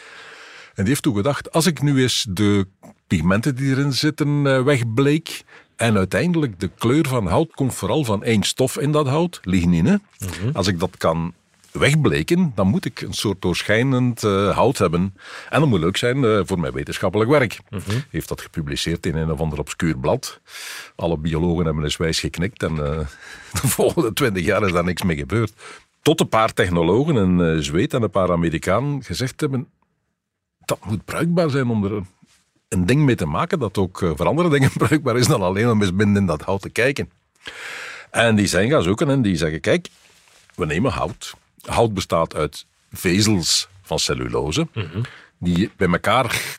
die 0.82 0.88
heeft 0.88 1.02
toen 1.02 1.14
gedacht, 1.14 1.52
als 1.52 1.66
ik 1.66 1.82
nu 1.82 2.02
eens 2.02 2.26
de 2.28 2.66
pigmenten 3.06 3.56
die 3.56 3.70
erin 3.70 3.92
zitten 3.92 4.44
uh, 4.44 4.62
wegbleek, 4.62 5.44
en 5.76 5.96
uiteindelijk, 5.96 6.60
de 6.60 6.70
kleur 6.78 7.08
van 7.08 7.26
hout 7.26 7.52
komt 7.52 7.74
vooral 7.74 8.04
van 8.04 8.22
één 8.22 8.42
stof 8.42 8.78
in 8.78 8.92
dat 8.92 9.06
hout, 9.06 9.40
lignine. 9.42 9.90
Mm 9.90 10.28
-hmm. 10.40 10.50
Als 10.52 10.66
ik 10.66 10.80
dat 10.80 10.96
kan 10.96 11.34
wegbleken, 11.72 12.52
dan 12.54 12.66
moet 12.66 12.84
ik 12.84 13.00
een 13.00 13.12
soort 13.12 13.42
doorschijnend 13.42 14.22
uh, 14.22 14.56
hout 14.56 14.78
hebben. 14.78 15.14
En 15.48 15.60
dat 15.60 15.68
moet 15.68 15.80
leuk 15.80 15.96
zijn 15.96 16.16
uh, 16.16 16.40
voor 16.44 16.58
mijn 16.58 16.72
wetenschappelijk 16.72 17.30
werk. 17.30 17.60
Mm 17.70 17.80
-hmm. 17.84 18.02
Heeft 18.10 18.28
dat 18.28 18.40
gepubliceerd 18.40 19.06
in 19.06 19.16
een 19.16 19.30
of 19.30 19.40
ander 19.40 19.58
obscuur 19.58 19.98
blad. 19.98 20.40
Alle 20.96 21.18
biologen 21.18 21.64
hebben 21.64 21.84
eens 21.84 21.96
wijs 21.96 22.20
geknikt 22.20 22.62
en 22.62 22.72
uh, 22.72 22.78
de 23.60 23.68
volgende 23.68 24.12
twintig 24.12 24.44
jaar 24.44 24.66
is 24.66 24.72
daar 24.72 24.84
niks 24.84 25.02
mee 25.02 25.16
gebeurd. 25.16 25.52
Tot 26.02 26.20
een 26.20 26.28
paar 26.28 26.52
technologen, 26.52 27.16
een 27.16 27.62
Zweed 27.62 27.94
en 27.94 28.02
een 28.02 28.10
paar 28.10 28.32
Amerikanen, 28.32 29.02
gezegd 29.02 29.40
hebben 29.40 29.68
dat 30.64 30.84
moet 30.84 31.04
bruikbaar 31.04 31.50
zijn 31.50 31.68
om 31.68 31.84
er 31.84 32.02
een 32.68 32.86
ding 32.86 33.02
mee 33.02 33.14
te 33.14 33.26
maken 33.26 33.58
dat 33.58 33.78
ook 33.78 33.98
voor 33.98 34.26
andere 34.26 34.50
dingen 34.50 34.70
bruikbaar 34.82 35.16
is 35.16 35.26
dan 35.26 35.42
alleen 35.42 35.70
om 35.70 35.82
eens 35.82 35.94
binnen 35.94 36.16
in 36.16 36.26
dat 36.26 36.42
hout 36.42 36.62
te 36.62 36.70
kijken. 36.70 37.10
En 38.10 38.36
die 38.36 38.46
zijn 38.46 38.70
gaan 38.70 38.82
zoeken 38.82 39.10
en 39.10 39.22
die 39.22 39.36
zeggen, 39.36 39.60
kijk, 39.60 39.88
we 40.54 40.66
nemen 40.66 40.92
hout. 40.92 41.34
Hout 41.64 41.94
bestaat 41.94 42.34
uit 42.34 42.66
vezels 42.92 43.68
van 43.82 43.98
cellulose, 43.98 44.68
mm 44.72 44.82
-hmm. 44.92 45.02
die 45.38 45.70
bij 45.76 45.88
elkaar 45.88 46.58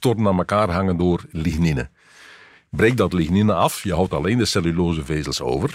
worden 0.00 0.26
aan 0.26 0.38
elkaar 0.38 0.70
hangen 0.70 0.96
door 0.96 1.24
lignine. 1.30 1.88
Breek 2.70 2.96
dat 2.96 3.12
lignine 3.12 3.54
af, 3.54 3.82
je 3.82 3.94
houdt 3.94 4.12
alleen 4.12 4.38
de 4.38 4.44
cellulosevezels 4.44 5.40
over. 5.40 5.74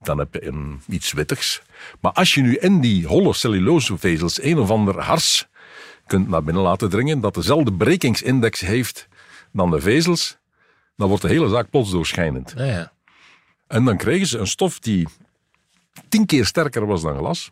Dan 0.00 0.18
heb 0.18 0.34
je 0.34 0.46
een, 0.46 0.80
iets 0.88 1.12
wittigs. 1.12 1.62
Maar 2.00 2.12
als 2.12 2.34
je 2.34 2.42
nu 2.42 2.56
in 2.56 2.80
die 2.80 3.06
holle 3.06 3.32
cellulosevezels 3.32 4.42
een 4.42 4.58
of 4.58 4.70
ander 4.70 5.00
hars 5.00 5.46
kunt 6.06 6.28
naar 6.28 6.42
binnen 6.44 6.62
laten 6.62 6.90
dringen, 6.90 7.20
dat 7.20 7.34
dezelfde 7.34 7.72
brekingsindex 7.72 8.60
heeft 8.60 9.08
dan 9.52 9.70
de 9.70 9.80
vezels, 9.80 10.36
dan 10.96 11.08
wordt 11.08 11.22
de 11.22 11.28
hele 11.28 11.48
zaak 11.48 11.70
plots 11.70 11.90
doorschijnend. 11.90 12.54
Ja, 12.56 12.64
ja. 12.64 12.92
En 13.66 13.84
dan 13.84 13.96
kregen 13.96 14.26
ze 14.26 14.38
een 14.38 14.46
stof 14.46 14.78
die 14.78 15.08
tien 16.08 16.26
keer 16.26 16.46
sterker 16.46 16.86
was 16.86 17.02
dan 17.02 17.16
glas, 17.16 17.50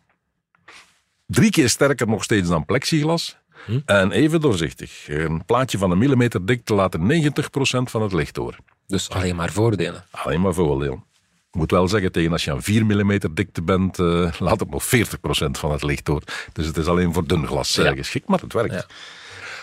drie 1.25 1.51
keer 1.51 1.69
sterker 1.69 2.07
nog 2.07 2.23
steeds 2.23 2.47
dan 2.47 2.65
plexiglas, 2.65 3.37
hm? 3.65 3.79
en 3.85 4.11
even 4.11 4.41
doorzichtig. 4.41 5.07
Een 5.09 5.45
plaatje 5.45 5.77
van 5.77 5.91
een 5.91 5.97
millimeter 5.97 6.45
dik 6.45 6.65
te 6.65 6.73
laten 6.73 7.01
90% 7.01 7.31
van 7.83 8.01
het 8.01 8.13
licht 8.13 8.35
door. 8.35 8.55
Dus 8.87 9.09
alleen 9.09 9.35
maar 9.35 9.51
voordelen? 9.51 10.05
Alleen 10.11 10.41
maar 10.41 10.53
voordelen. 10.53 11.03
Ik 11.55 11.61
moet 11.61 11.71
wel 11.71 11.87
zeggen, 11.87 12.11
tegen 12.11 12.31
als 12.31 12.43
je 12.43 12.51
aan 12.51 12.61
4 12.61 12.85
mm 12.85 13.19
dikte 13.31 13.61
bent, 13.61 13.99
uh, 13.99 14.31
laat 14.39 14.59
het 14.59 14.69
nog 14.69 14.85
40% 14.85 14.87
van 15.51 15.71
het 15.71 15.83
licht 15.83 16.05
door. 16.05 16.21
Dus 16.53 16.65
het 16.65 16.77
is 16.77 16.85
alleen 16.85 17.13
voor 17.13 17.27
dun 17.27 17.47
glas 17.47 17.77
uh, 17.77 17.85
ja. 17.85 17.93
geschikt, 17.93 18.27
maar 18.27 18.39
het 18.39 18.53
werkt. 18.53 18.73
Ja. 18.73 18.85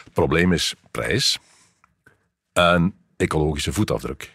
Het 0.04 0.12
probleem 0.12 0.52
is 0.52 0.74
prijs 0.90 1.38
en 2.52 2.94
ecologische 3.16 3.72
voetafdruk. 3.72 4.30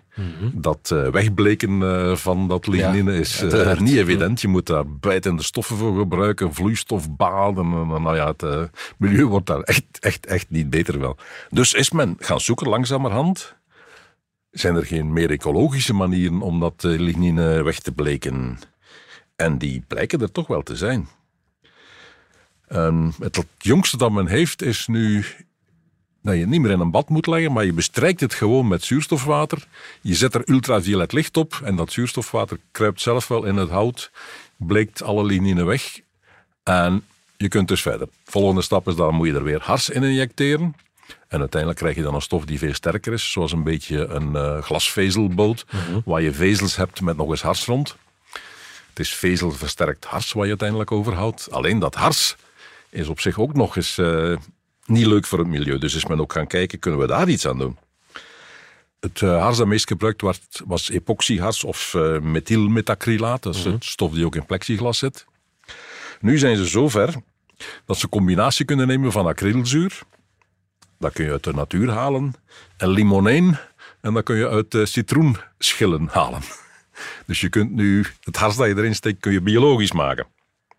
Dat 0.54 0.89
uh, 0.93 1.08
wegbleken 1.08 2.17
van 2.17 2.48
dat 2.48 2.67
lignine 2.67 3.12
ja, 3.12 3.20
is 3.20 3.41
niet 3.80 3.98
evident. 3.98 4.41
Je 4.41 4.48
moet 4.48 4.65
daar 4.65 4.89
bijtende 4.89 5.43
stoffen 5.43 5.78
voor 5.78 5.98
gebruiken, 5.98 6.54
vloeistofbaden. 6.54 7.70
nou 7.88 8.15
ja, 8.15 8.34
het 8.38 8.70
milieu 8.98 9.26
wordt 9.26 9.46
daar 9.46 9.62
echt, 9.62 9.84
echt, 10.00 10.26
echt 10.26 10.50
niet 10.50 10.70
beter 10.70 11.00
wel. 11.00 11.17
Dus 11.50 11.74
is 11.74 11.91
men 11.91 12.15
gaan 12.20 12.39
zoeken 12.39 12.70
langzamerhand. 12.70 13.57
Zijn 14.52 14.76
er 14.76 14.86
geen 14.86 15.14
meer 15.14 15.32
ecologische 15.32 15.94
manieren 15.94 16.42
om 16.42 16.60
dat 16.60 16.84
lignine 16.84 17.64
weg 17.64 17.80
te 17.80 17.92
bleken? 17.92 18.58
En 19.36 19.58
die 19.58 19.84
blijken 19.88 20.22
er 20.22 20.32
toch 20.32 20.48
wel 20.48 20.64
te 20.64 20.76
zijn. 20.76 21.08
Um, 22.70 23.14
het 23.20 23.46
jongste 23.58 23.98
dat 23.98 24.12
men 24.12 24.28
heeft 24.28 24.62
is 24.62 24.88
nu 24.88 25.26
dat 26.22 26.38
je 26.38 26.48
niet 26.48 26.62
meer 26.62 26.72
in 26.72 26.80
een 26.80 26.92
bad 26.92 27.10
moet 27.10 27.28
leggen, 27.28 27.52
maar 27.52 27.66
je 27.66 27.74
bestrijkt 27.74 28.20
het 28.20 28.34
gewoon 28.34 28.68
met 28.68 28.84
zuurstofwater. 28.84 29.68
Je 30.02 30.16
zet 30.16 30.34
er 30.34 30.50
ultraviolet 30.50 31.12
licht 31.12 31.38
op 31.38 31.60
en 31.64 31.76
dat 31.76 31.92
zuurstofwater 31.92 32.60
kruipt 32.72 33.02
zelf 33.02 33.28
wel 33.28 33.44
in 33.44 33.56
het 33.56 33.70
hout, 33.70 34.12
bleekt 34.58 35.04
alle 35.04 35.24
lignine 35.24 35.64
weg 35.64 36.00
en 36.64 37.06
je 37.38 37.48
kunt 37.48 37.68
dus 37.68 37.82
verder. 37.82 38.08
Volgende 38.24 38.62
stap 38.62 38.88
is 38.88 38.96
dan 38.96 39.16
moet 39.16 39.28
je 39.28 39.34
er 39.34 39.44
weer 39.44 39.62
hars 39.62 39.90
in 39.90 40.04
injecteren. 40.04 40.76
En 41.28 41.40
uiteindelijk 41.40 41.80
krijg 41.82 41.96
je 41.96 42.02
dan 42.02 42.16
een 42.16 42.22
stof 42.22 42.46
die 42.46 42.58
veel 42.58 42.74
sterker 42.74 43.13
is, 43.13 43.32
zoals 43.32 43.52
een 43.52 43.63
beetje 43.63 44.06
een 44.06 44.32
uh, 44.32 44.62
glasvezelboot, 44.62 45.66
mhm. 45.72 46.00
waar 46.06 46.22
je 46.22 46.34
vezels 46.34 46.76
hebt 46.76 47.02
met 47.02 47.18
nog 47.18 47.30
eens 47.30 47.42
hars 47.42 47.66
rond. 47.66 47.96
Het 48.90 49.00
is 49.00 49.13
vezelversterkt 49.13 50.06
hars 50.06 50.32
waar 50.32 50.44
je 50.44 50.50
uiteindelijk 50.50 50.92
overhoudt. 50.92 51.52
Alleen 51.52 51.80
dat 51.80 51.96
hars 51.96 52.36
is 52.90 53.08
op 53.08 53.20
zich 53.20 53.40
ook 53.40 53.54
nog 53.54 53.76
eens 53.76 53.98
uh, 53.98 54.38
niet 54.86 55.06
leuk 55.06 55.26
voor 55.26 55.40
het 55.40 55.48
milieu. 55.48 55.78
Dus 55.78 55.96
is 55.96 56.06
men 56.06 56.20
ook 56.20 56.34
gaan 56.34 56.48
kijken, 56.48 56.80
kunnen 56.80 57.00
we 57.00 57.08
daar 57.08 57.30
iets 57.30 57.48
aan 57.48 57.58
doen? 57.58 57.78
Het 59.00 59.22
uh, 59.22 59.42
hars 59.42 59.58
dat 59.58 59.68
meest 59.68 59.88
gebruikt 59.88 60.22
werd, 60.22 60.62
was 60.66 60.90
epoxyhars 60.90 61.63
of 61.63 61.94
uh, 61.94 62.20
methylmetacrylaat. 62.20 63.44
Dat 63.44 63.56
is 63.56 63.66
mm 63.66 63.72
het 63.72 63.86
stof 63.86 64.13
die 64.13 64.26
ook 64.26 64.36
in 64.36 64.46
plexiglas 64.46 64.98
zit. 64.98 65.26
Nu 66.20 66.38
zijn 66.38 66.58
ze 66.58 66.66
zover 66.66 67.16
dat 67.86 67.98
ze 67.98 68.10
combinatie 68.10 68.66
kunnen 68.66 68.88
nemen 68.88 69.12
van 69.12 69.28
acrylzuur. 69.28 70.00
Dat 71.00 71.14
kun 71.14 71.26
je 71.26 71.32
uit 71.32 71.44
de 71.44 71.54
natuur 71.54 71.92
halen. 71.92 72.34
En 72.78 72.90
limoneen. 72.90 73.58
En 74.02 74.14
dat 74.14 74.24
kun 74.24 74.36
je 74.36 74.50
uit 74.50 74.74
uh, 74.74 74.86
citroenschillen 74.86 76.08
halen. 76.12 76.42
Dus 77.26 77.42
je 77.42 77.50
kunt 77.50 77.72
nu 77.72 78.06
het 78.24 78.36
hars 78.36 78.56
dat 78.56 78.68
je 78.68 78.76
erin 78.78 78.96
steekt, 78.96 79.20
kun 79.20 79.32
je 79.32 79.42
biologisch 79.42 79.92
maken. 79.92 80.28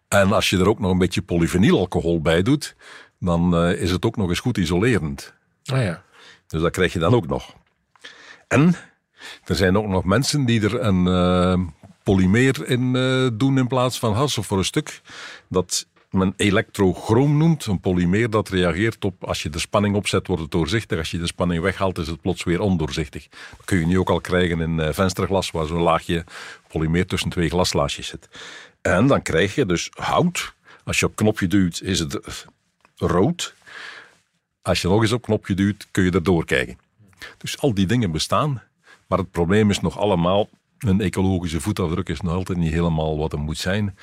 En 0.09 0.33
als 0.33 0.51
je 0.51 0.59
er 0.59 0.69
ook 0.69 0.79
nog 0.79 0.91
een 0.91 0.99
beetje 0.99 1.23
polyvinylalcohol 1.23 2.21
bij 2.21 2.43
doet, 2.43 2.77
dan 3.19 3.65
uh, 3.65 3.81
is 3.83 3.91
het 3.91 4.05
ook 4.05 4.17
nog 4.17 4.29
eens 4.29 4.41
goed 4.41 4.59
isolerend. 4.59 5.33
Ah 5.65 5.83
ja. 5.83 6.03
Dus 6.47 6.61
dat 6.61 6.73
krijg 6.73 6.93
je 6.93 6.99
dan 6.99 7.15
ook 7.15 7.27
nog. 7.27 7.55
En 8.49 8.75
er 9.45 9.57
zijn 9.57 9.77
ook 9.77 9.87
nog 9.87 10.05
mensen 10.05 10.45
die 10.45 10.63
er 10.63 10.81
een 10.81 11.07
uh, 11.07 11.67
polymeer 12.03 12.69
in 12.69 12.95
uh, 12.95 13.29
doen 13.33 13.59
in 13.59 13.67
plaats 13.67 13.99
van 13.99 14.13
hars 14.13 14.39
of 14.39 14.47
voor 14.47 14.59
een 14.59 14.65
stuk. 14.65 15.01
Dat 15.49 15.87
men 16.11 16.35
elektrochroom 16.37 17.37
noemt. 17.37 17.67
Een 17.67 17.81
polymeer 17.81 18.31
dat 18.31 18.49
reageert 18.49 19.05
op 19.05 19.25
als 19.25 19.43
je 19.43 19.51
de 19.51 19.59
spanning 19.59 19.95
opzet, 19.95 20.27
wordt 20.27 20.43
het 20.43 20.51
doorzichtig. 20.51 20.99
Als 20.99 21.11
je 21.11 21.19
de 21.19 21.27
spanning 21.27 21.63
weghaalt, 21.63 21.99
is 21.99 22.07
het 22.07 22.21
plots 22.21 22.45
weer 22.45 22.61
ondoorzichtig. 22.61 23.29
Dat 23.29 23.65
kun 23.65 23.79
je 23.79 23.87
nu 23.87 23.99
ook 23.99 24.11
al 24.11 24.21
krijgen 24.21 24.61
in 24.61 24.95
vensterglas, 24.95 25.51
waar 25.51 25.67
zo'n 25.67 25.83
laagje 25.83 26.25
polymeer 26.69 27.07
tussen 27.07 27.31
twee 27.31 27.49
glaslaagjes 27.49 28.07
zit. 28.07 28.29
En 28.83 29.07
dan 29.07 29.23
krijg 29.23 29.55
je 29.55 29.67
dus 29.67 29.89
hout. 29.91 30.55
Als 30.85 30.99
je 30.99 31.07
op 31.07 31.17
knopje 31.17 31.47
duwt, 31.47 31.83
is 31.83 31.99
het 31.99 32.47
rood. 32.97 33.55
Als 34.63 34.83
je 34.83 34.89
nog 34.89 35.03
eens 35.03 35.13
op 35.13 35.23
knopje 35.23 35.55
duwt, 35.55 35.87
kun 35.91 36.05
je 36.05 36.11
erdoor 36.11 36.45
kijken. 36.45 36.79
Dus 37.39 37.59
al 37.59 37.75
die 37.75 37.87
dingen 37.87 38.11
bestaan. 38.11 38.63
Maar 39.07 39.19
het 39.19 39.31
probleem 39.31 39.71
is 39.71 39.81
nog 39.81 39.99
allemaal, 39.99 40.49
een 40.79 41.01
ecologische 41.01 41.61
voetafdruk 41.61 42.09
is 42.09 42.21
nog 42.21 42.35
altijd 42.35 42.59
niet 42.59 42.73
helemaal 42.73 43.19
wat 43.19 43.33
het 43.33 43.41
moet 43.41 43.59
zijn. 43.59 43.97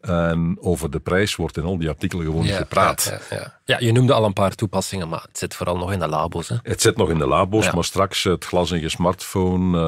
En 0.00 0.56
over 0.60 0.90
de 0.90 1.00
prijs 1.00 1.36
wordt 1.36 1.56
in 1.56 1.64
al 1.64 1.78
die 1.78 1.88
artikelen 1.88 2.24
gewoon 2.24 2.46
gepraat. 2.46 3.20
Ja, 3.30 3.36
ja, 3.36 3.58
ja, 3.64 3.78
je 3.80 3.92
noemde 3.92 4.12
al 4.12 4.24
een 4.24 4.32
paar 4.32 4.54
toepassingen, 4.54 5.08
maar 5.08 5.22
het 5.22 5.38
zit 5.38 5.54
vooral 5.54 5.76
nog 5.76 5.92
in 5.92 5.98
de 5.98 6.08
labo's. 6.08 6.48
Hè? 6.48 6.56
Het 6.62 6.80
zit 6.80 6.96
nog 6.96 7.10
in 7.10 7.18
de 7.18 7.26
labo's, 7.26 7.70
maar 7.70 7.84
straks 7.84 8.24
het 8.24 8.44
glas 8.44 8.70
in 8.70 8.80
je 8.80 8.88
smartphone. 8.88 9.78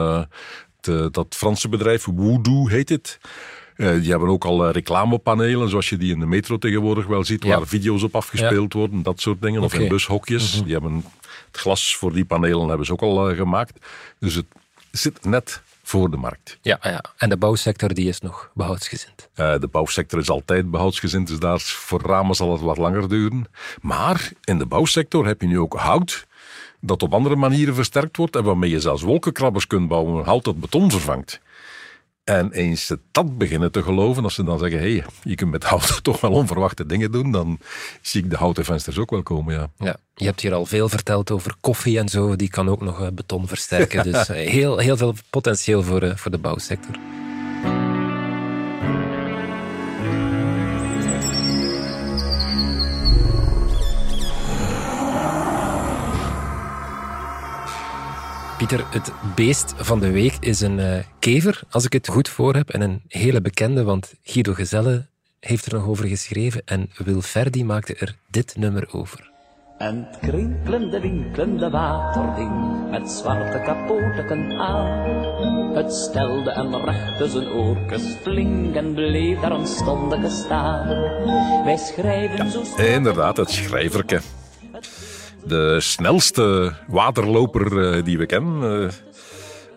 Uh, 0.88 1.07
dat 1.11 1.35
Franse 1.35 1.68
bedrijf, 1.68 2.04
Woodoo 2.04 2.68
heet 2.68 2.88
het. 2.88 3.18
Uh, 3.76 4.00
die 4.00 4.11
hebben 4.11 4.28
ook 4.28 4.44
al 4.44 4.66
eh, 4.66 4.72
reclamepanelen, 4.72 5.68
zoals 5.68 5.88
je 5.88 5.96
die 5.96 6.12
in 6.12 6.20
de 6.20 6.26
metro 6.26 6.59
tegenwoordig 6.59 7.07
wel 7.07 7.24
ziet, 7.24 7.44
waar 7.44 7.66
video's 7.66 8.02
op 8.02 8.16
afgespeeld 8.16 8.72
worden, 8.72 9.02
dat 9.02 9.20
soort 9.20 9.42
dingen. 9.42 9.62
Of 9.62 9.74
in 9.74 9.88
bushokjes. 9.88 10.54
Mhm. 10.54 10.64
Die 10.64 10.72
hebben 10.72 11.04
het 11.46 11.61
glas 11.61 11.96
voor 11.96 12.12
die 12.12 12.24
panelen 12.24 12.68
hebben 12.68 12.87
ze 12.87 12.92
ook 12.92 13.02
al 13.02 13.35
gemaakt. 13.35 13.87
Dus 14.18 14.35
het 14.35 14.46
zit 14.90 15.24
net 15.24 15.62
voor 15.87 16.11
de 16.11 16.16
markt. 16.16 16.59
Ja, 16.62 16.79
ja. 16.83 17.05
en 17.16 17.29
de 17.29 17.37
bouwsector 17.37 17.94
die 17.94 18.09
is 18.09 18.20
nog 18.20 18.51
behoudsgezind. 18.55 19.29
Uh, 19.37 19.59
de 19.59 19.68
bouwsector 19.68 20.18
is 20.18 20.31
altijd 20.31 20.70
behoudsgezind, 20.70 21.27
dus 21.27 21.38
daar 21.38 21.61
voor 21.61 22.03
ramen 22.03 22.35
zal 22.35 22.53
het 22.53 22.61
wat 22.61 22.77
langer 22.77 23.09
duren. 23.09 23.47
Maar 23.81 24.33
in 24.44 24.59
de 24.59 24.66
bouwsector 24.66 25.27
heb 25.27 25.40
je 25.40 25.47
nu 25.47 25.59
ook 25.59 25.75
hout 25.75 26.27
dat 26.81 27.03
op 27.03 27.14
andere 27.14 27.37
manieren 27.37 27.75
versterkt 27.75 28.16
wordt 28.16 28.37
en 28.37 28.44
waarmee 28.44 28.70
je 28.70 28.81
zelfs 28.81 29.03
wolkenkrabbers 29.03 29.66
kunt 29.66 29.88
bouwen, 29.88 30.25
hout 30.25 30.44
dat 30.44 30.61
beton 30.61 30.90
vervangt. 30.90 31.40
En 32.24 32.52
eens 32.52 32.87
ze 32.87 32.98
dat 33.10 33.38
beginnen 33.38 33.72
te 33.72 33.82
geloven, 33.82 34.24
als 34.24 34.34
ze 34.34 34.44
dan 34.44 34.58
zeggen, 34.58 34.78
hé, 34.78 34.96
hey, 34.96 35.04
je 35.22 35.34
kunt 35.34 35.50
met 35.50 35.64
hout 35.64 35.98
toch 36.02 36.20
wel 36.20 36.30
onverwachte 36.30 36.87
dingen 36.87 37.12
doen, 37.12 37.32
dan 37.32 37.58
zie 38.00 38.22
ik 38.22 38.30
de 38.30 38.37
houten 38.37 38.64
vensters 38.64 38.98
ook 38.98 39.10
wel 39.10 39.22
komen, 39.22 39.54
ja. 39.54 39.70
ja. 39.78 39.96
Je 40.14 40.24
hebt 40.24 40.40
hier 40.40 40.54
al 40.54 40.66
veel 40.66 40.88
verteld 40.88 41.30
over 41.30 41.54
koffie 41.60 41.98
en 41.98 42.08
zo, 42.08 42.37
die 42.37 42.48
kan 42.48 42.68
ook 42.68 42.80
nog 42.80 43.00
eh, 43.00 43.08
beton 43.12 43.48
versterken. 43.48 44.04
dus 44.12 44.28
eh, 44.28 44.50
heel, 44.50 44.78
heel 44.78 44.96
veel 44.96 45.14
potentieel 45.30 45.82
voor, 45.82 46.02
eh, 46.02 46.16
voor 46.16 46.30
de 46.30 46.38
bouwsector. 46.38 46.94
Pieter, 58.57 58.85
het 58.90 59.12
beest 59.35 59.75
van 59.77 60.01
de 60.01 60.11
week 60.11 60.37
is 60.40 60.61
een 60.61 60.79
uh, 60.79 60.99
kever, 61.19 61.62
als 61.71 61.85
ik 61.85 61.93
het 61.93 62.09
goed 62.09 62.29
voor 62.29 62.55
heb. 62.55 62.71
En 62.71 62.81
een 62.81 63.03
hele 63.09 63.40
bekende, 63.40 63.85
want 63.85 64.14
Guido 64.23 64.53
Gezelle 64.53 65.07
heeft 65.40 65.67
er 65.67 65.73
nog 65.73 65.87
over 65.87 66.07
geschreven. 66.07 66.62
En 66.64 66.90
Wil 66.97 67.21
Ferdi 67.21 67.64
maakte 67.64 67.95
er 67.95 68.17
dit 68.31 68.57
nummer 68.57 68.88
over. 68.93 69.31
En 69.79 70.09
het 70.11 70.31
krinkelende, 70.31 71.01
winkelende 71.01 71.71
waterding 71.71 72.90
met 72.90 73.11
zwarte 73.11 73.62
kapoteken 73.64 74.53
aan. 74.53 75.75
Het 75.75 75.93
stelde 75.93 76.51
en 76.51 76.85
rechte 76.85 77.29
zijn 77.29 77.49
oorkes 77.49 78.03
flink 78.23 78.75
en 78.75 78.95
bleef 78.95 79.40
daar 79.40 79.53
een 79.53 79.67
staan. 80.31 80.88
Wij 81.64 81.77
schrijven 81.77 82.51
zo... 82.51 82.62
Inderdaad, 82.77 83.37
het 83.37 83.51
schrijverke 83.51 84.21
de 85.46 85.80
snelste 85.80 86.74
waterloper 86.87 87.94
eh, 87.94 88.04
die 88.04 88.18
we 88.18 88.26
kennen. 88.26 88.83
Uh, 88.83 88.88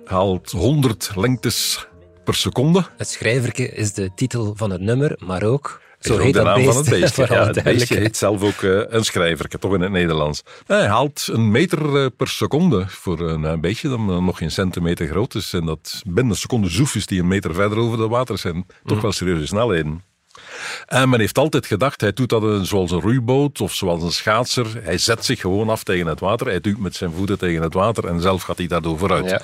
haalt 0.05 0.51
100 0.51 1.11
lengtes 1.15 1.87
per 2.23 2.35
seconde. 2.35 2.85
Het 2.97 3.09
schrijverke 3.09 3.69
is 3.69 3.93
de 3.93 4.09
titel 4.15 4.53
van 4.55 4.71
het 4.71 4.81
nummer, 4.81 5.17
maar 5.25 5.43
ook... 5.43 5.81
Zo 5.99 6.17
heet 6.17 6.33
de 6.33 6.41
naam 6.41 6.63
van 6.63 6.75
het 6.75 6.89
beestje. 6.89 7.25
ja, 7.33 7.47
het 7.47 7.63
beestje 7.63 7.97
heet 7.97 8.17
zelf 8.17 8.43
ook 8.43 8.61
uh, 8.61 8.81
een 8.87 9.05
schrijverke, 9.05 9.59
toch 9.59 9.73
in 9.73 9.81
het 9.81 9.91
Nederlands. 9.91 10.43
Hij 10.65 10.87
haalt 10.87 11.27
een 11.31 11.51
meter 11.51 12.11
per 12.11 12.27
seconde 12.27 12.85
voor 12.87 13.19
een 13.19 13.61
beestje 13.61 13.89
dat 13.89 13.99
nog 13.99 14.37
geen 14.37 14.51
centimeter 14.51 15.07
groot 15.07 15.35
is. 15.35 15.53
En 15.53 15.65
dat 15.65 16.01
binnen 16.05 16.29
een 16.33 16.39
seconde 16.39 16.69
zoefjes 16.69 17.05
die 17.05 17.19
een 17.19 17.27
meter 17.27 17.53
verder 17.53 17.77
over 17.77 17.97
de 17.97 18.07
water 18.07 18.37
zijn. 18.37 18.65
Toch 18.83 18.93
mhm. 18.93 19.01
wel 19.01 19.11
serieuze 19.11 19.47
snelheden. 19.47 20.03
En 20.85 21.09
men 21.09 21.19
heeft 21.19 21.37
altijd 21.37 21.65
gedacht, 21.65 22.01
hij 22.01 22.13
doet 22.13 22.29
dat 22.29 22.67
zoals 22.67 22.91
een 22.91 23.01
roeiboot 23.01 23.61
of 23.61 23.73
zoals 23.73 24.03
een 24.03 24.11
schaatser. 24.11 24.83
Hij 24.83 24.97
zet 24.97 25.25
zich 25.25 25.39
gewoon 25.39 25.69
af 25.69 25.83
tegen 25.83 26.07
het 26.07 26.19
water, 26.19 26.47
hij 26.47 26.61
duwt 26.61 26.77
met 26.77 26.95
zijn 26.95 27.11
voeten 27.11 27.37
tegen 27.37 27.61
het 27.61 27.73
water 27.73 28.07
en 28.07 28.21
zelf 28.21 28.41
gaat 28.41 28.57
hij 28.57 28.67
daardoor 28.67 28.97
vooruit. 28.97 29.29
Ja. 29.29 29.41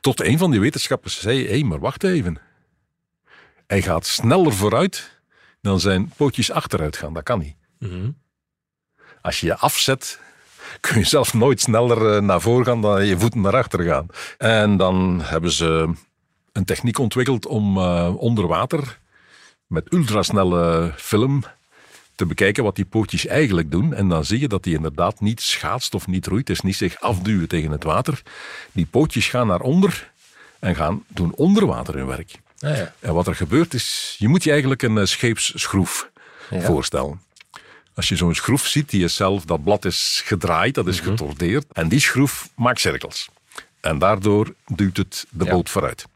Tot 0.00 0.20
een 0.20 0.38
van 0.38 0.50
die 0.50 0.60
wetenschappers 0.60 1.20
zei, 1.20 1.44
hé, 1.44 1.50
hey, 1.50 1.62
maar 1.62 1.78
wacht 1.78 2.04
even. 2.04 2.38
Hij 3.66 3.82
gaat 3.82 4.06
sneller 4.06 4.52
vooruit 4.52 5.20
dan 5.60 5.80
zijn 5.80 6.12
pootjes 6.16 6.50
achteruit 6.50 6.96
gaan. 6.96 7.12
Dat 7.12 7.22
kan 7.22 7.38
niet. 7.38 7.56
Mhm. 7.78 8.10
Als 9.22 9.40
je 9.40 9.46
je 9.46 9.56
afzet, 9.56 10.20
kun 10.80 10.98
je 10.98 11.04
zelf 11.04 11.34
nooit 11.34 11.60
sneller 11.60 12.14
eh, 12.14 12.22
naar 12.22 12.40
voren 12.40 12.64
gaan 12.64 12.80
dan 12.80 13.06
je 13.06 13.18
voeten 13.18 13.40
naar 13.40 13.56
achter 13.56 13.82
gaan. 13.82 14.06
En 14.38 14.76
dan 14.76 15.20
hebben 15.22 15.52
ze 15.52 15.92
een 16.52 16.64
techniek 16.64 16.98
ontwikkeld 16.98 17.46
om 17.46 17.76
uh, 17.76 18.14
onder 18.16 18.46
water 18.46 18.99
met 19.70 19.92
ultrasnelle 19.92 20.92
film 20.96 21.44
te 22.14 22.26
bekijken 22.26 22.64
wat 22.64 22.76
die 22.76 22.84
pootjes 22.84 23.26
eigenlijk 23.26 23.70
doen. 23.70 23.94
En 23.94 24.08
dan 24.08 24.24
zie 24.24 24.40
je 24.40 24.48
dat 24.48 24.62
die 24.64 24.74
inderdaad 24.74 25.20
niet 25.20 25.40
schaatst 25.40 25.94
of 25.94 26.06
niet 26.06 26.26
roeit. 26.26 26.50
is 26.50 26.60
niet 26.60 26.76
zich 26.76 27.00
afduwen 27.00 27.48
tegen 27.48 27.70
het 27.70 27.84
water. 27.84 28.22
Die 28.72 28.86
pootjes 28.86 29.28
gaan 29.28 29.46
naar 29.46 29.60
onder 29.60 30.10
en 30.58 30.74
gaan 30.76 31.04
doen 31.08 31.32
onder 31.34 31.66
water 31.66 31.94
hun 31.94 32.06
werk. 32.06 32.40
Ah, 32.60 32.76
ja. 32.76 32.94
En 32.98 33.14
wat 33.14 33.26
er 33.26 33.34
gebeurt 33.34 33.74
is, 33.74 34.14
je 34.18 34.28
moet 34.28 34.42
je 34.44 34.50
eigenlijk 34.50 34.82
een 34.82 34.98
eh, 34.98 35.04
scheepsschroef 35.04 36.10
voorstellen. 36.50 37.20
Als 37.94 38.08
je 38.08 38.16
zo'n 38.16 38.34
schroef 38.34 38.66
ziet, 38.66 38.90
die 38.90 39.04
is 39.04 39.14
zelf, 39.14 39.44
dat 39.44 39.64
blad 39.64 39.84
is 39.84 40.22
gedraaid, 40.24 40.74
dat 40.74 40.86
is 40.86 41.00
mm 41.02 41.08
getordeerd. 41.08 41.66
En 41.72 41.88
die 41.88 42.00
schroef 42.00 42.48
maakt 42.54 42.80
cirkels. 42.80 43.28
En 43.80 43.98
daardoor 43.98 44.54
duwt 44.66 44.96
het 44.96 45.26
de 45.30 45.44
Ja. 45.44 45.50
boot 45.50 45.70
vooruit. 45.70 46.06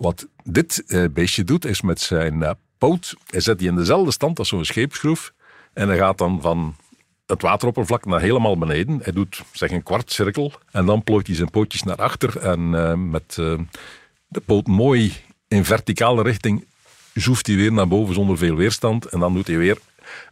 Wat 0.00 0.26
dit 0.44 0.84
eh, 0.86 1.04
beestje 1.10 1.44
doet, 1.44 1.64
is 1.64 1.80
met 1.80 2.00
zijn 2.00 2.42
eh, 2.42 2.50
poot, 2.78 3.14
hij 3.26 3.40
zet 3.40 3.58
die 3.58 3.68
in 3.68 3.76
dezelfde 3.76 4.12
stand 4.12 4.38
als 4.38 4.48
zo'n 4.48 4.64
scheepsschroef. 4.64 5.32
En 5.72 5.88
hij 5.88 5.96
gaat 5.96 6.18
dan 6.18 6.40
van 6.40 6.76
het 7.26 7.42
wateroppervlak 7.42 8.04
naar 8.04 8.20
helemaal 8.20 8.58
beneden. 8.58 9.00
Hij 9.02 9.12
doet 9.12 9.42
zeg 9.52 9.70
een 9.70 9.82
kwart 9.82 10.12
cirkel. 10.12 10.52
En 10.70 10.86
dan 10.86 11.04
plooit 11.04 11.26
hij 11.26 11.36
zijn 11.36 11.50
pootjes 11.50 11.82
naar 11.82 11.96
achter. 11.96 12.38
En 12.38 12.74
eh, 12.74 12.94
met 12.94 13.34
de 14.28 14.40
poot 14.44 14.66
mooi 14.66 15.12
in 15.48 15.64
verticale 15.64 16.22
richting 16.22 16.64
zoeft 17.14 17.46
hij 17.46 17.56
weer 17.56 17.72
naar 17.72 17.88
boven 17.88 18.14
zonder 18.14 18.38
veel 18.38 18.56
weerstand. 18.56 19.04
En 19.06 19.20
dan 19.20 19.34
doet 19.34 19.46
hij 19.46 19.56
weer 19.56 19.78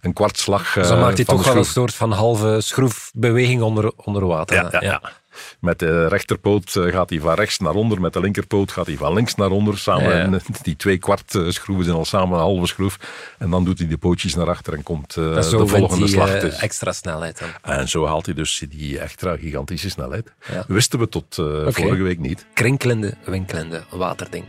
een 0.00 0.12
kwartslag. 0.12 0.72
Dus 0.72 0.88
dan 0.88 1.00
maakt 1.00 1.16
hij 1.16 1.26
toch 1.26 1.44
wel 1.44 1.57
een 1.57 1.64
soort 1.64 1.94
van 1.94 2.12
halve 2.12 2.61
schroefbeweging 2.61 3.62
onder, 3.62 3.92
onder 3.96 4.26
water. 4.26 4.57
Ja, 4.57 4.68
ja, 4.70 4.81
ja. 4.81 5.12
Met 5.61 5.79
de 5.79 6.07
rechterpoot 6.09 6.77
eh, 6.77 6.92
gaat 6.92 7.11
hij 7.11 7.20
van 7.20 7.35
rechts 7.35 7.59
naar 7.59 7.74
onder, 7.74 8.01
met 8.01 8.12
de 8.12 8.20
linkerpoot 8.20 8.72
gaat 8.72 8.87
hij 8.87 8.96
van 8.96 9.12
links 9.14 9.35
naar 9.35 9.51
onder. 9.51 9.79
Samen, 9.79 10.03
Ja, 10.09 10.16
ja. 10.16 10.22
en, 10.22 10.40
die 10.62 10.77
twee 10.77 10.98
kwart 10.98 11.35
eh, 11.35 11.48
schroeven 11.48 11.85
zijn 11.85 11.96
al 11.96 12.05
samen 12.05 12.38
een 12.38 12.44
halve 12.44 12.66
schroef. 12.66 12.98
En 13.38 13.51
dan 13.51 13.64
doet 13.64 13.79
hij 13.79 13.88
de 13.88 13.98
pootjes 13.98 14.35
naar 14.35 14.48
achter 14.48 14.72
en 14.74 14.83
komt 14.83 15.12
zo 15.12 15.31
de 15.31 15.66
volgende 15.66 16.09
slag. 16.09 16.40
Dus- 16.40 16.59
extra 16.59 16.92
snelheid 16.92 17.38
dan. 17.38 17.77
En 17.77 17.88
zo 17.88 18.07
haalt 18.07 18.27
hij 18.27 18.35
dus 18.35 18.64
die 18.68 18.98
extra 18.98 19.37
gigantische 19.37 19.90
snelheid. 19.90 20.33
Ja. 20.53 20.64
Wisten 20.68 20.98
we 20.98 21.09
tot 21.09 21.35
vorige 21.35 22.03
week 22.03 22.18
niet. 22.18 22.46
Krinkelende, 22.55 23.14
winkelende 23.24 23.83
waterding. 23.90 24.44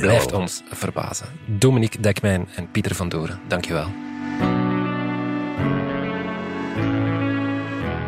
Blijft 0.00 0.32
ons 0.32 0.62
verbazen. 0.70 1.26
Dominique 1.46 2.00
Dekmijn 2.00 2.48
en 2.56 2.70
Pieter 2.70 2.94
van 2.94 3.08
Doren, 3.08 3.40
dankjewel. 3.48 3.86